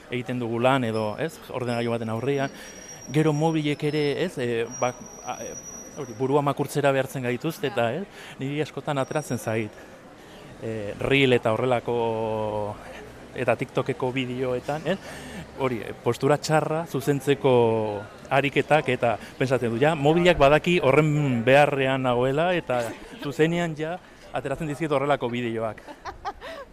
egiten 0.10 0.39
dugu 0.39 0.60
lan 0.60 0.84
edo, 0.88 1.13
ez? 1.19 1.34
Ordenagailu 1.50 1.93
baten 1.95 2.13
aurrean. 2.13 2.54
Gero 3.13 3.34
mobilek 3.34 3.84
ere, 3.89 4.04
ez? 4.26 4.34
E, 4.38 4.65
ba, 4.80 4.93
a, 5.26 5.38
e, 5.43 5.54
hori, 6.02 6.15
burua 6.19 6.43
makurtzera 6.45 6.91
behartzen 6.95 7.26
gaituzte 7.26 7.72
eta, 7.72 7.89
ez? 7.93 8.06
Niri 8.41 8.62
askotan 8.65 9.02
atratzen 9.02 9.39
zait. 9.39 9.84
E, 10.62 10.93
reel 11.00 11.34
eta 11.38 11.54
horrelako 11.56 11.95
eta 13.39 13.56
TikTokeko 13.56 14.12
bideoetan, 14.12 14.88
ez? 14.89 14.98
Hori, 15.60 15.82
e, 15.86 15.93
postura 16.04 16.39
txarra 16.41 16.86
zuzentzeko 16.89 17.54
ariketak 18.30 18.89
eta 18.93 19.15
pensatzen 19.38 19.74
du, 19.74 19.80
ja, 19.82 19.95
mobilak 19.95 20.39
badaki 20.41 20.80
horren 20.84 21.43
beharrean 21.45 22.06
nagoela 22.06 22.52
eta 22.58 22.84
zuzenean 23.24 23.76
ja 23.78 23.98
ateratzen 24.34 24.69
dizkiet 24.69 24.91
horrelako 24.93 25.30
bideoak. 25.34 25.82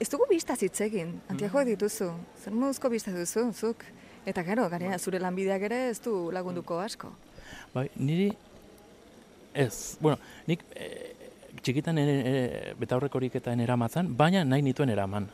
ez 0.00 0.08
dugu 0.10 0.26
bistaz 0.30 0.60
hitz 0.62 0.80
egin, 0.84 1.14
antiagoak 1.30 1.66
dituzu. 1.72 2.10
Zer 2.42 2.54
moduzko 2.54 2.90
bista 2.92 3.12
duzu, 3.14 3.48
zuk? 3.52 3.84
Eta 4.28 4.42
gero, 4.44 4.68
gainera 4.68 4.98
zure 4.98 5.18
lanbideak 5.22 5.62
ere 5.70 5.88
ez 5.90 5.98
du 6.04 6.30
lagunduko 6.34 6.78
asko. 6.82 7.10
Bai, 7.74 7.88
niri 7.96 8.28
ez, 9.54 9.96
bueno, 10.00 10.18
nik 10.46 10.62
e, 10.76 10.88
txikitan 11.64 11.98
ere, 11.98 12.16
e, 12.20 12.74
betaurrekorik 12.78 13.38
eta 13.40 13.54
eramatzen, 13.56 14.10
baina 14.16 14.44
nahi 14.44 14.62
nituen 14.62 14.92
eraman. 14.92 15.28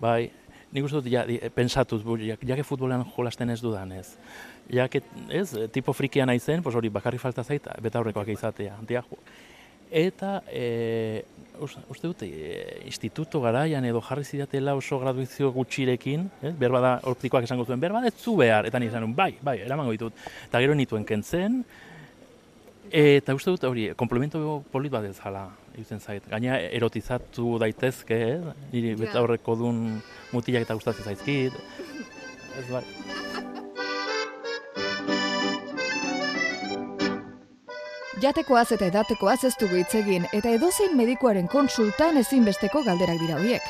Bai, 0.00 0.30
nik 0.72 0.84
uste 0.84 1.00
dut, 1.00 1.08
ja, 1.12 1.24
di- 1.26 1.40
pensatuz, 1.54 2.02
bu, 2.04 2.18
jak, 2.20 2.44
jake 2.46 2.64
futbolean 2.68 3.04
jolasten 3.16 3.50
ez 3.50 3.60
dudan 3.62 3.92
ez. 3.96 4.12
Jake, 4.70 5.02
ez, 5.30 5.48
tipo 5.72 5.92
frikia 5.96 6.26
naizen, 6.26 6.62
pues 6.62 6.76
hori 6.76 6.88
bakarri 6.92 7.18
falta 7.18 7.42
zait, 7.44 7.66
betaurrekoak 7.82 8.28
izatea, 8.36 8.76
antiago. 8.78 9.18
Eta, 9.92 10.42
e, 10.48 11.22
us- 11.60 11.76
uste 11.92 12.06
dut, 12.08 12.22
e, 12.24 12.80
instituto 12.86 13.42
garaian 13.42 13.84
edo 13.84 14.00
jarri 14.00 14.24
zidatela 14.24 14.74
oso 14.74 14.98
graduizio 14.98 15.52
gutxirekin, 15.52 16.30
ez? 16.40 16.54
behar 16.58 16.72
bada, 16.72 16.92
optikoak 17.04 17.44
esango 17.44 17.66
zuen, 17.66 17.78
behar 17.78 17.92
bada 17.92 18.08
ez 18.08 18.14
zu 18.16 18.34
behar, 18.36 18.64
eta 18.66 18.80
nizan, 18.80 19.14
bai, 19.14 19.34
bai, 19.42 19.58
eramango 19.60 19.92
ditut. 19.92 20.14
Eta 20.48 20.60
gero 20.64 20.74
nituen 20.74 21.04
kentzen, 21.04 21.62
eta 22.90 23.34
uste 23.36 23.50
dut 23.50 23.64
hori, 23.68 23.90
komplemento 23.94 24.64
polit 24.72 24.90
bat 24.92 25.04
ez 25.04 25.18
jala, 25.20 25.50
irutzen 25.76 26.00
zait. 26.00 26.24
Gaina 26.28 26.58
erotizatu 26.58 27.58
daitezke, 27.60 28.20
ez? 28.34 28.42
niri 28.72 28.96
Ja. 28.96 28.96
betaurreko 29.04 29.56
dun 29.56 30.02
mutilak 30.32 30.62
eta 30.62 30.74
gustatzen 30.74 31.04
zaizkit. 31.04 31.52
Ez 32.58 32.68
bai. 32.72 33.51
Jatekoaz 38.22 38.68
eta 38.76 38.86
edatekoaz 38.86 39.40
ez 39.48 39.54
dugu 39.58 39.80
hitz 39.80 39.94
egin 39.98 40.26
eta 40.36 40.52
edozein 40.54 40.92
medikuaren 40.98 41.48
konsultan 41.50 42.20
ezinbesteko 42.20 42.84
galderak 42.86 43.18
dira 43.22 43.38
horiek. 43.40 43.64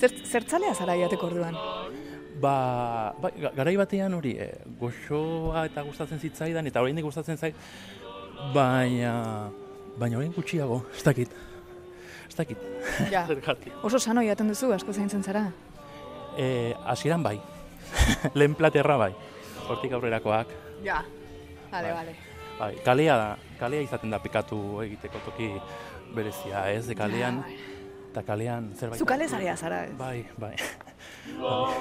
Zer, 0.00 0.14
zertzalea 0.24 0.74
zara 0.74 0.94
jateko 0.96 1.26
orduan? 1.28 1.58
Ba, 2.40 2.54
ga- 3.20 3.52
garai 3.56 3.74
batean 3.76 4.14
hori, 4.16 4.36
e, 4.40 4.46
goxoa 4.80 5.66
eta 5.68 5.82
gustatzen 5.84 6.22
zitzaidan, 6.22 6.70
eta 6.70 6.80
oraindik 6.80 7.04
gustatzen 7.04 7.36
zait, 7.36 7.58
baina, 8.54 9.50
baina 10.00 10.16
orain 10.22 10.32
gutxiago, 10.32 10.84
ez 10.94 11.04
dakit. 11.04 11.34
Ez 12.30 12.36
dakit. 12.38 12.58
Ja. 13.10 13.26
Oso 13.86 13.98
sano 13.98 14.22
jaten 14.22 14.48
duzu, 14.52 14.70
asko 14.72 14.94
zaintzen 14.94 15.22
zara. 15.26 15.48
E, 16.38 16.74
hasieran 16.86 17.22
bai. 17.26 17.40
Lehen 18.38 18.54
platerra 18.54 18.96
bai. 18.96 19.12
Hortik 19.66 19.92
aurrerakoak. 19.98 20.54
Ja. 20.86 21.02
Bale, 21.70 21.90
Bai. 21.90 21.94
bale. 21.94 22.14
Bai, 22.60 22.74
kalea 22.84 23.16
da, 23.16 23.28
kalea 23.58 23.80
izaten 23.82 24.10
da 24.12 24.18
pikatu 24.20 24.58
egiteko 24.84 25.20
toki 25.24 25.48
berezia, 26.14 26.66
ez? 26.70 26.84
De 26.90 26.94
kalean, 26.98 27.40
eta 28.10 28.22
kalean 28.26 28.72
zerbait... 28.76 29.00
Zu 29.00 29.06
kale 29.08 29.28
zarea 29.28 29.56
zara, 29.56 29.84
ez? 29.88 29.94
Bai, 29.98 30.26
bai. 30.38 30.54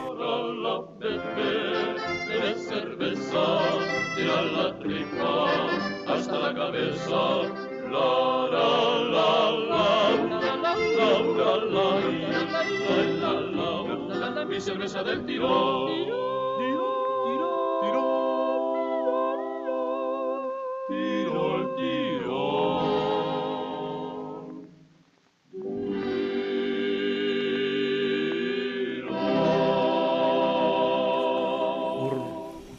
Ur, 32.00 32.16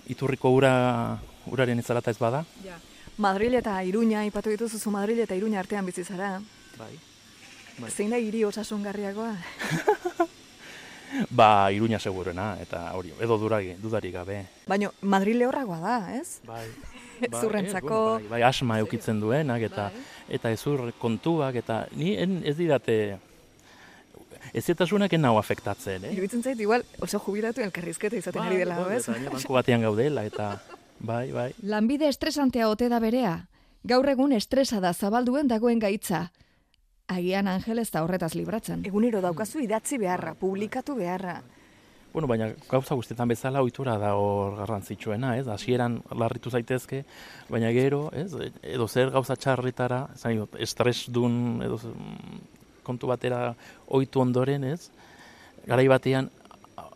iturriko 0.09 0.51
ura, 0.51 0.73
uraren 1.49 1.79
itzalata 1.81 2.11
ez 2.11 2.19
bada. 2.21 2.45
Ja. 2.65 2.77
Madril 3.21 3.55
eta 3.57 3.81
Iruña, 3.85 4.25
ipatu 4.29 4.53
dituzu 4.53 4.79
zu 4.79 4.91
Madril 4.91 5.21
eta 5.25 5.37
Iruña 5.37 5.61
artean 5.61 5.87
bizi 5.87 6.05
zara. 6.05 6.41
Bai. 6.79 6.95
Bai. 7.81 7.91
Zein 7.91 8.11
da 8.11 8.19
hiri 8.21 8.45
osasungarriagoa? 8.45 9.35
Ba, 11.31 11.73
iruña 11.75 11.99
segurena, 11.99 12.53
eta 12.63 12.93
hori, 12.95 13.11
edo 13.19 13.37
durari, 13.39 13.73
dudarik 13.83 14.13
gabe. 14.15 14.45
Baina 14.71 14.93
Madril 15.03 15.41
lehorragoa 15.43 15.81
da, 15.83 15.97
ez? 16.15 16.39
Bai. 16.47 16.69
Zurrentzako- 17.43 18.21
bai, 18.21 18.29
bai, 18.31 18.43
asma 18.47 18.79
eukitzen 18.79 19.19
duenak, 19.21 19.65
eta 19.67 19.91
eta 20.31 20.53
ezur 20.55 20.93
kontuak, 21.03 21.57
eta 21.59 21.81
ni 21.99 22.15
en, 22.17 22.39
ez 22.47 22.55
didate, 22.57 23.19
ez 24.55 24.63
zetasunak 24.65 25.13
en 25.19 25.27
nau 25.27 25.35
afektatzen, 25.39 26.07
eh? 26.07 26.13
Iruditzen 26.15 26.45
zait, 26.47 26.61
igual 26.63 26.87
oso 27.03 27.19
jubilatu 27.19 27.61
elkarrizketa 27.67 28.17
izaten 28.17 28.47
ari 28.47 28.63
dela, 28.63 28.79
bai, 28.79 29.01
ez? 29.01 29.09
banku 29.11 29.53
batean 29.59 29.83
gaudela, 29.83 30.25
eta 30.31 30.53
bai, 31.11 31.27
bai. 31.35 31.51
Lanbide 31.63 32.07
estresantea 32.09 32.69
ote 32.71 32.89
da 32.89 33.01
berea. 33.03 33.35
Gaur 33.83 34.07
egun 34.15 34.33
estresa 34.37 34.79
da 34.81 34.93
zabalduen 34.95 35.49
dagoen 35.49 35.81
gaitza. 35.83 36.29
Agian 37.11 37.49
Angel 37.51 37.79
ez 37.83 37.89
da 37.91 38.05
horretaz 38.05 38.35
libratzen. 38.39 38.85
Egunero 38.87 39.21
daukazu 39.25 39.59
idatzi 39.65 39.99
beharra, 39.99 40.35
publikatu 40.39 40.95
beharra. 40.95 41.41
Bueno, 42.13 42.27
baina 42.27 42.49
gauza 42.71 42.95
guztietan 42.99 43.29
bezala 43.31 43.61
ohitura 43.63 43.97
da 43.99 44.13
hor 44.19 44.57
garrantzitsuena, 44.59 45.37
ez? 45.39 45.45
Hasieran 45.47 46.01
larritu 46.19 46.51
zaitezke, 46.51 47.05
baina 47.49 47.71
gero, 47.75 48.09
ez? 48.13 48.33
Edo 48.67 48.89
zer 48.91 49.11
gauza 49.15 49.37
txarritara, 49.39 50.01
esan 50.17 50.41
dut, 50.41 50.57
estresdun 50.59 51.61
edo 51.67 51.79
ze- 51.79 51.93
mm, 51.95 52.41
kontu 52.87 53.07
batera 53.11 53.55
ohitu 53.87 54.23
ondoren, 54.25 54.65
ez? 54.73 54.89
Garai 55.67 55.87
batean 55.91 56.31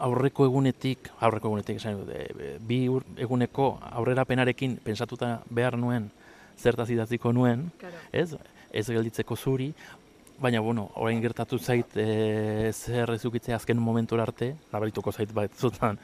aurreko 0.03 0.47
egunetik, 0.49 1.11
aurreko 1.21 1.47
egunetik 1.53 1.77
esan 1.79 2.01
dut, 2.01 2.11
e, 2.11 2.57
bi 2.67 2.81
ur- 2.91 3.07
eguneko 3.17 3.79
aurrerapenarekin 3.93 4.79
pensatuta 4.83 5.37
behar 5.51 5.79
nuen 5.79 6.11
zertaz 6.59 6.89
idatziko 6.91 7.33
nuen, 7.33 7.71
ez? 8.13 8.35
Ez 8.75 8.89
gelditzeko 8.91 9.37
zuri, 9.37 9.69
Baina, 10.41 10.61
bueno, 10.61 10.91
orain 10.97 11.21
gertatu 11.23 11.59
zait 11.59 11.95
e, 11.97 12.71
zer 12.75 13.11
ezukitzea 13.15 13.57
azken 13.57 13.79
momentura 13.81 14.25
arte, 14.27 14.55
nabarituko 14.73 15.13
zait 15.13 15.31
bat 15.33 15.53
zutan. 15.57 15.99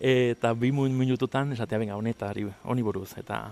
Eta 0.00 0.54
bi 0.54 0.72
min- 0.72 0.96
minututan 0.96 1.52
esatea 1.52 1.78
benga 1.78 1.96
honetari, 1.96 2.46
honi 2.64 2.82
buruz, 2.82 3.12
eta 3.18 3.42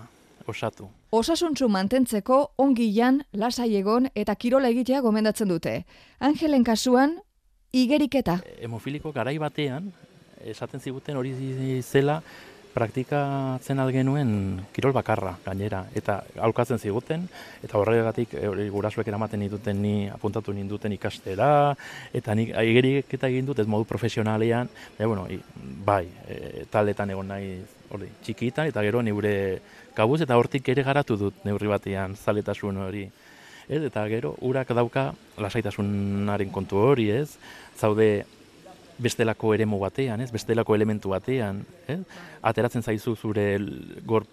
osatu. 0.47 0.89
Osasuntsu 1.11 1.69
mantentzeko 1.69 2.51
ongilan, 2.57 3.21
lasai 3.33 3.75
egon 3.77 4.09
eta 4.15 4.35
kirola 4.35 4.69
egitea 4.73 5.01
gomendatzen 5.01 5.47
dute. 5.53 5.85
Angelen 6.19 6.63
kasuan, 6.63 7.19
igeriketa. 7.71 8.39
Hemofiliko 8.61 9.11
garai 9.13 9.37
batean, 9.37 9.91
esaten 10.43 10.79
ziguten 10.79 11.17
hori 11.17 11.81
zela 11.81 12.21
praktikatzen 12.75 13.79
algenuen 13.79 14.31
kirol 14.75 14.91
bakarra 14.95 15.37
gainera, 15.45 15.85
eta 15.95 16.17
aurkatzen 16.43 16.81
ziguten, 16.81 17.23
eta 17.63 17.79
horregatik 17.79 18.35
e, 18.35 18.43
hori 18.51 18.67
gurasuek 18.73 19.07
eramaten 19.07 19.45
dituten 19.45 19.79
ni 19.81 19.93
apuntatu 20.11 20.53
ninduten 20.53 20.91
ikastera, 20.97 21.49
eta 22.13 22.35
nik 22.35 22.51
aigerik 22.59 23.15
eta 23.15 23.31
egin 23.31 23.47
dut 23.47 23.63
ez 23.63 23.67
modu 23.71 23.87
profesionalean, 23.87 24.69
e, 24.97 25.05
bueno, 25.05 25.23
i, 25.31 25.39
bai, 25.87 26.03
e, 26.27 26.65
taldetan 26.71 27.15
egon 27.15 27.31
nahi 27.31 27.55
hori, 27.95 28.11
txikita, 28.25 28.67
eta 28.67 28.83
gero 28.83 29.01
neure 29.05 29.35
kabuz, 29.95 30.19
eta 30.25 30.35
hortik 30.35 30.67
ere 30.75 30.83
garatu 30.83 31.15
dut 31.15 31.45
neurri 31.47 31.71
batean 31.71 32.19
zaletasun 32.19 32.83
hori. 32.83 33.07
Ez, 33.65 33.81
eta 33.87 34.03
gero, 34.11 34.35
urak 34.45 34.75
dauka 34.77 35.07
lasaitasunaren 35.41 36.51
kontu 36.53 36.83
hori, 36.83 37.07
ez? 37.23 37.39
Zaude 37.79 38.25
bestelako 38.97 39.53
eremu 39.55 39.79
batean, 39.81 40.21
ez? 40.21 40.31
Bestelako 40.31 40.75
elementu 40.75 41.11
batean, 41.11 41.63
ez? 41.87 41.99
Ateratzen 42.41 42.83
zaizu 42.83 43.15
zure 43.15 43.45
gor 44.05 44.25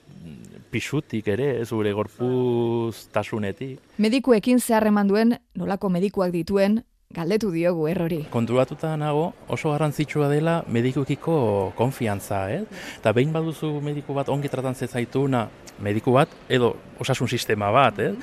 pisutik 0.73 1.29
ere, 1.29 1.65
zure 1.67 1.93
gorpuz 1.93 3.09
tasunetik. 3.13 3.81
Medikuekin 3.99 4.61
zeharreman 4.61 5.11
duen, 5.11 5.37
nolako 5.59 5.91
medikuak 5.93 6.33
dituen, 6.33 6.81
galdetu 7.13 7.51
diogu 7.53 7.89
errori. 7.91 8.23
Konturatuta 8.33 8.95
nago 8.97 9.33
oso 9.53 9.73
garrantzitsua 9.75 10.31
dela 10.33 10.63
medikukiko 10.73 11.73
konfiantza, 11.77 12.47
eh? 12.55 12.63
Eta 12.99 13.13
behin 13.13 13.35
baduzu 13.35 13.75
mediku 13.85 14.17
bat 14.17 14.31
ongi 14.33 14.49
tratan 14.49 14.75
zaituna, 14.75 15.49
mediku 15.83 16.17
bat 16.17 16.33
edo 16.49 16.75
osasun 17.01 17.29
sistema 17.29 17.71
bat, 17.75 17.99
eh? 18.01 18.15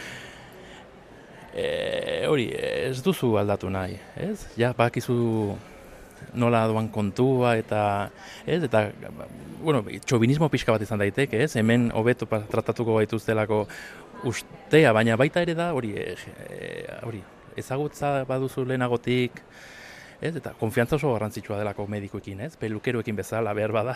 E, 1.49 2.25
hori, 2.29 2.47
ez 2.53 3.01
duzu 3.03 3.35
aldatu 3.37 3.69
nahi, 3.69 3.97
ez? 4.15 4.47
Ja, 4.57 4.73
bakizu 4.77 5.57
nola 6.33 6.65
doan 6.67 6.89
kontua 6.93 7.55
eta 7.59 7.81
ez 8.45 8.61
eta 8.63 8.89
bueno, 9.61 9.83
txobinismo 10.05 10.49
pixka 10.49 10.71
bat 10.71 10.83
izan 10.85 11.01
daiteke, 11.01 11.41
ez? 11.43 11.55
Hemen 11.59 11.89
hobeto 11.95 12.27
tratatuko 12.29 12.99
gaituztelako 12.99 13.65
ustea, 14.29 14.93
baina 14.95 15.17
baita 15.19 15.43
ere 15.43 15.55
da 15.55 15.71
hori 15.73 15.95
e, 15.97 16.15
hori 17.07 17.23
ezagutza 17.59 18.23
baduzu 18.27 18.65
lehenagotik 18.67 19.43
ez? 20.21 20.35
Eta 20.35 20.53
konfiantza 20.59 20.97
oso 20.99 21.13
garrantzitsua 21.13 21.59
delako 21.59 21.87
medikuekin, 21.91 22.43
ez? 22.47 22.55
Pelukeroekin 22.59 23.17
bezala 23.19 23.53
behar 23.57 23.73
bada. 23.75 23.95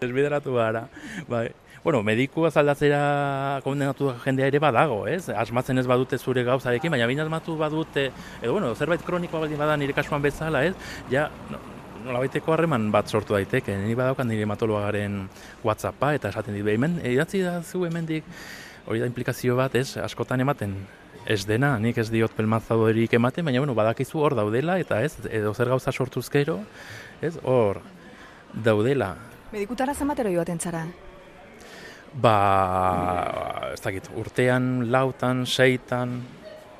Desbideratu 0.00 0.54
gara. 0.58 0.86
Bai. 1.30 1.48
Bueno, 1.84 2.02
mediku 2.02 2.42
azaldatzera 2.48 3.60
kondenatu 3.62 4.10
jendea 4.24 4.48
ere 4.50 4.58
badago, 4.58 5.04
ez? 5.06 5.28
Asmatzen 5.30 5.78
ez 5.78 5.86
badute 5.86 6.18
zure 6.18 6.42
gauzarekin, 6.44 6.90
baina 6.90 7.06
baina 7.06 7.22
asmatu 7.24 7.54
badute, 7.56 8.08
edo 8.42 8.52
bueno, 8.56 8.74
zerbait 8.74 9.04
kronikoa 9.06 9.44
baldin 9.44 9.60
bada 9.60 9.76
nire 9.78 9.94
kasuan 9.94 10.22
bezala, 10.22 10.64
ez? 10.66 10.74
Ja, 11.12 11.28
no, 11.52 11.60
nolabaiteko 12.04 12.52
harreman 12.54 12.90
bat 12.94 13.08
sortu 13.08 13.36
daiteke, 13.36 13.76
nire 13.78 13.94
badaukan 13.98 14.26
nire 14.28 14.42
hematologaren 14.42 15.20
WhatsAppa, 15.62 16.12
eta 16.18 16.34
esaten 16.34 16.58
dit, 16.58 16.66
hemen, 16.66 16.98
idatzi 17.06 17.44
da 17.46 17.60
zu 17.62 17.84
hemendik, 17.86 18.26
hori 18.88 19.04
da 19.04 19.06
implikazio 19.06 19.54
bat, 19.58 19.78
ez, 19.78 19.96
askotan 20.02 20.42
ematen, 20.42 20.74
ez 21.30 21.44
dena, 21.46 21.76
nik 21.78 21.98
ez 22.02 22.08
diot 22.10 22.34
pelmazadorik 22.34 23.14
ematen, 23.14 23.46
baina 23.46 23.62
bueno, 23.62 23.78
badakizu 23.78 24.18
hor 24.18 24.34
daudela, 24.34 24.80
eta 24.82 25.04
ez, 25.06 25.14
edo 25.30 25.54
zer 25.54 25.70
gauza 25.70 25.94
sortuzkero, 25.94 26.58
ez, 27.22 27.36
hor 27.44 27.84
daudela. 28.52 29.14
Medikutara 29.52 29.94
zenbatero 29.94 30.34
joaten 30.34 30.58
zara? 30.58 30.88
Ba, 32.12 33.70
ez 33.74 33.80
dakit, 33.84 34.08
urtean, 34.16 34.88
lautan, 34.92 35.44
seitan, 35.46 36.18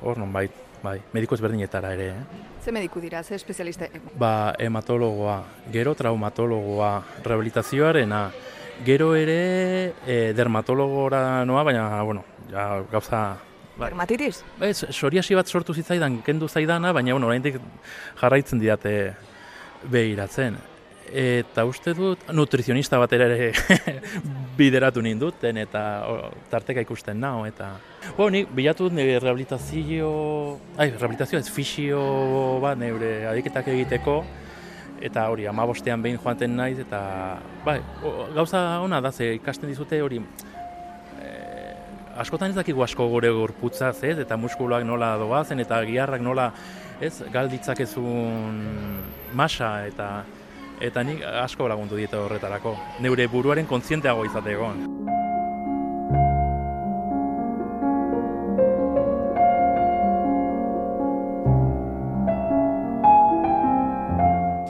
hor 0.01 0.17
non 0.17 0.31
bai, 0.33 0.47
bai, 0.83 0.97
mediko 1.13 1.37
ezberdinetara 1.37 1.93
ere, 1.93 2.07
eh? 2.09 2.45
Ze 2.63 2.71
mediku 2.75 2.99
dira, 2.99 3.21
ze 3.23 3.35
espezialista? 3.35 3.87
Ba, 4.17 4.55
hematologoa, 4.59 5.43
gero 5.71 5.93
traumatologoa, 5.95 6.91
rehabilitazioarena, 7.23 8.23
gero 8.85 9.13
ere 9.15 9.93
e, 10.07 10.33
dermatologora 10.33 11.45
noa, 11.45 11.63
baina, 11.63 12.01
bueno, 12.01 12.25
ja, 12.51 12.81
gauza... 12.91 13.21
Bai. 13.79 13.93
Dermatitis? 13.93 14.41
Ez, 14.65 14.89
soriasi 14.91 15.37
bat 15.37 15.47
sortu 15.47 15.73
zitzaidan, 15.73 16.19
kendu 16.25 16.49
zaidana, 16.49 16.91
baina, 16.91 17.13
bueno, 17.13 17.29
oraindik 17.29 17.61
jarraitzen 18.19 18.59
didate 18.59 19.13
behiratzen 19.87 20.57
eta 21.09 21.65
uste 21.65 21.93
dut 21.97 22.27
nutrizionista 22.33 22.99
bat 23.01 23.13
ere 23.13 23.51
bideratu 24.59 25.01
ninduten 25.05 25.61
eta 25.63 25.83
tarteka 26.51 26.83
ikusten 26.83 27.19
nao 27.19 27.45
eta 27.47 27.71
bo, 28.17 28.29
nik 28.29 28.51
bilatu 28.55 28.89
dut 28.89 28.99
rehabilitazio 28.99 30.11
ai, 30.77 30.89
rehabilitazio 30.91 31.39
ez 31.39 31.49
fisio 31.49 32.01
bat 32.63 32.77
neure 32.79 33.27
adiketak 33.31 33.71
egiteko 33.75 34.19
eta 35.01 35.25
hori 35.31 35.47
amabostean 35.47 36.01
behin 36.03 36.19
joaten 36.19 36.55
naiz 36.59 36.77
eta 36.83 37.01
bai, 37.65 37.79
gauza 38.35 38.81
ona 38.83 39.01
da 39.01 39.11
ze 39.11 39.33
ikasten 39.37 39.69
dizute 39.71 40.01
hori 40.01 40.19
eh, 40.19 41.73
askotan 42.19 42.51
ez 42.51 42.57
dakigu 42.57 42.83
asko 42.83 43.07
gure 43.07 43.31
gorputzaz, 43.31 43.95
ez? 44.03 44.17
Eta 44.19 44.37
muskuloak 44.37 44.83
nola 44.83 45.13
doazen 45.21 45.63
eta 45.63 45.79
giharrak 45.87 46.21
nola, 46.21 46.51
ez? 46.99 47.13
Galditzakezun 47.31 48.59
masa 49.33 49.71
eta 49.87 50.09
eta 50.79 51.03
nik 51.03 51.23
asko 51.43 51.67
lagundu 51.67 51.99
diete 51.99 52.17
horretarako. 52.17 52.75
Neure 53.03 53.27
buruaren 53.27 53.67
kontzienteago 53.67 54.25
izateko. 54.25 54.71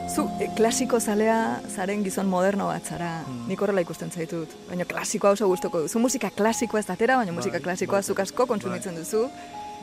Zu, 0.09 0.25
e, 0.41 0.49
klasiko 0.57 0.99
zalea 0.99 1.59
zaren 1.69 2.01
gizon 2.03 2.29
moderno 2.29 2.71
bat 2.71 2.89
zara, 2.89 3.19
hmm. 3.27 3.45
nik 3.51 3.61
horrela 3.61 3.85
ikusten 3.85 4.09
zaitut. 4.09 4.55
Baina 4.69 4.87
klasikoa 4.89 5.35
oso 5.37 5.47
gustoko 5.51 5.85
duzu. 5.85 6.01
Musika 6.01 6.33
klasikoa 6.33 6.81
ez 6.81 6.87
datera, 6.89 7.19
baina 7.21 7.35
musika 7.35 7.59
bai, 7.59 7.67
klasikoa 7.69 8.01
bai, 8.01 8.09
zuk 8.09 8.25
asko 8.25 8.49
kontsumitzen 8.49 8.97
bai. 8.97 9.05
duzu. 9.05 9.27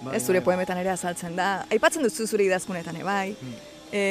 Bai, 0.03 0.17
ez 0.19 0.27
zure 0.27 0.43
bai, 0.43 0.51
poemetan 0.51 0.83
ere 0.83 0.91
azaltzen 0.91 1.39
da. 1.39 1.62
Aipatzen 1.71 2.03
duzu 2.03 2.27
zure 2.27 2.45
idazkunetan, 2.51 2.99
bai. 3.07 3.37
Hmm. 3.39 3.55
E, 3.95 4.03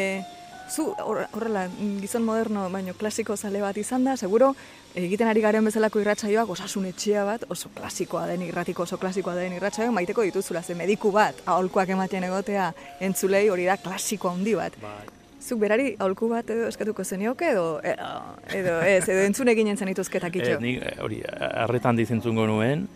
zu 0.70 0.94
horrela 0.98 1.68
gizon 2.02 2.24
moderno 2.26 2.70
baino 2.70 2.94
klasiko 2.94 3.38
zale 3.38 3.62
bat 3.62 3.78
izan 3.78 4.04
da, 4.04 4.16
seguro 4.18 4.54
egiten 4.96 5.28
ari 5.28 5.42
garen 5.42 5.66
bezalako 5.66 6.02
irratsaioak 6.02 6.50
osasun 6.50 6.88
etxea 6.90 7.26
bat, 7.28 7.44
oso 7.50 7.70
klasikoa 7.76 8.26
den 8.28 8.46
irratiko 8.48 8.84
oso 8.84 8.98
klasikoa 8.98 9.36
den 9.36 9.58
irratsaioak 9.58 9.94
maiteko 9.94 10.24
dituzula 10.24 10.64
ze 10.64 10.76
mediku 10.76 11.12
bat 11.12 11.42
aholkuak 11.46 11.90
ematen 11.90 12.24
egotea 12.24 12.72
entzulei 13.00 13.50
hori 13.50 13.66
da 13.66 13.78
klasiko 13.78 14.30
handi 14.30 14.56
bat. 14.56 14.74
Bai. 14.82 15.14
Zuk 15.46 15.60
berari 15.62 15.92
aholku 16.00 16.30
bat 16.32 16.50
edo 16.50 16.68
eskatuko 16.68 17.04
zenioke 17.04 17.52
edo 17.52 17.80
edo, 17.84 18.12
edo 18.50 18.80
ez 18.82 19.04
edo 19.08 19.26
entzun 19.28 19.52
egin 19.54 19.76
zen 19.78 19.92
ituzketak 19.94 20.36
itxo. 20.42 20.56
Eh, 20.58 20.62
ni 20.62 20.80
hori 21.02 21.22
harretan 21.28 21.96
dizentzungo 21.96 22.48
nuen 22.48 22.88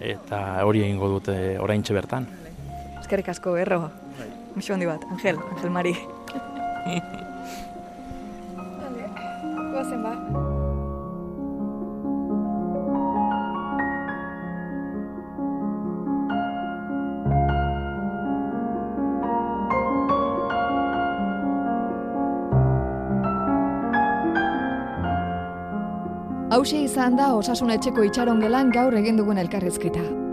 eta 0.00 0.64
hori 0.64 0.86
egingo 0.86 1.08
dute 1.18 1.58
oraintxe 1.58 1.94
bertan. 1.94 2.28
Eskerrik 3.00 3.28
asko 3.34 3.52
berro. 3.58 3.90
Bai. 4.18 4.30
Muxo 4.54 4.72
handi 4.72 4.86
bat, 4.86 5.04
Angel, 5.10 5.36
Angel 5.50 5.70
Mari. 5.70 6.17
Goazen 9.72 10.02
ba. 10.02 10.12
Hauxe 26.48 26.80
izan 26.80 27.16
da 27.18 27.34
osasun 27.36 27.70
etxeko 27.70 28.02
itxaron 28.08 28.40
gelan 28.40 28.72
gaur 28.72 28.96
egin 28.96 29.20
dugun 29.20 29.38
elkarrizkita. 29.44 30.27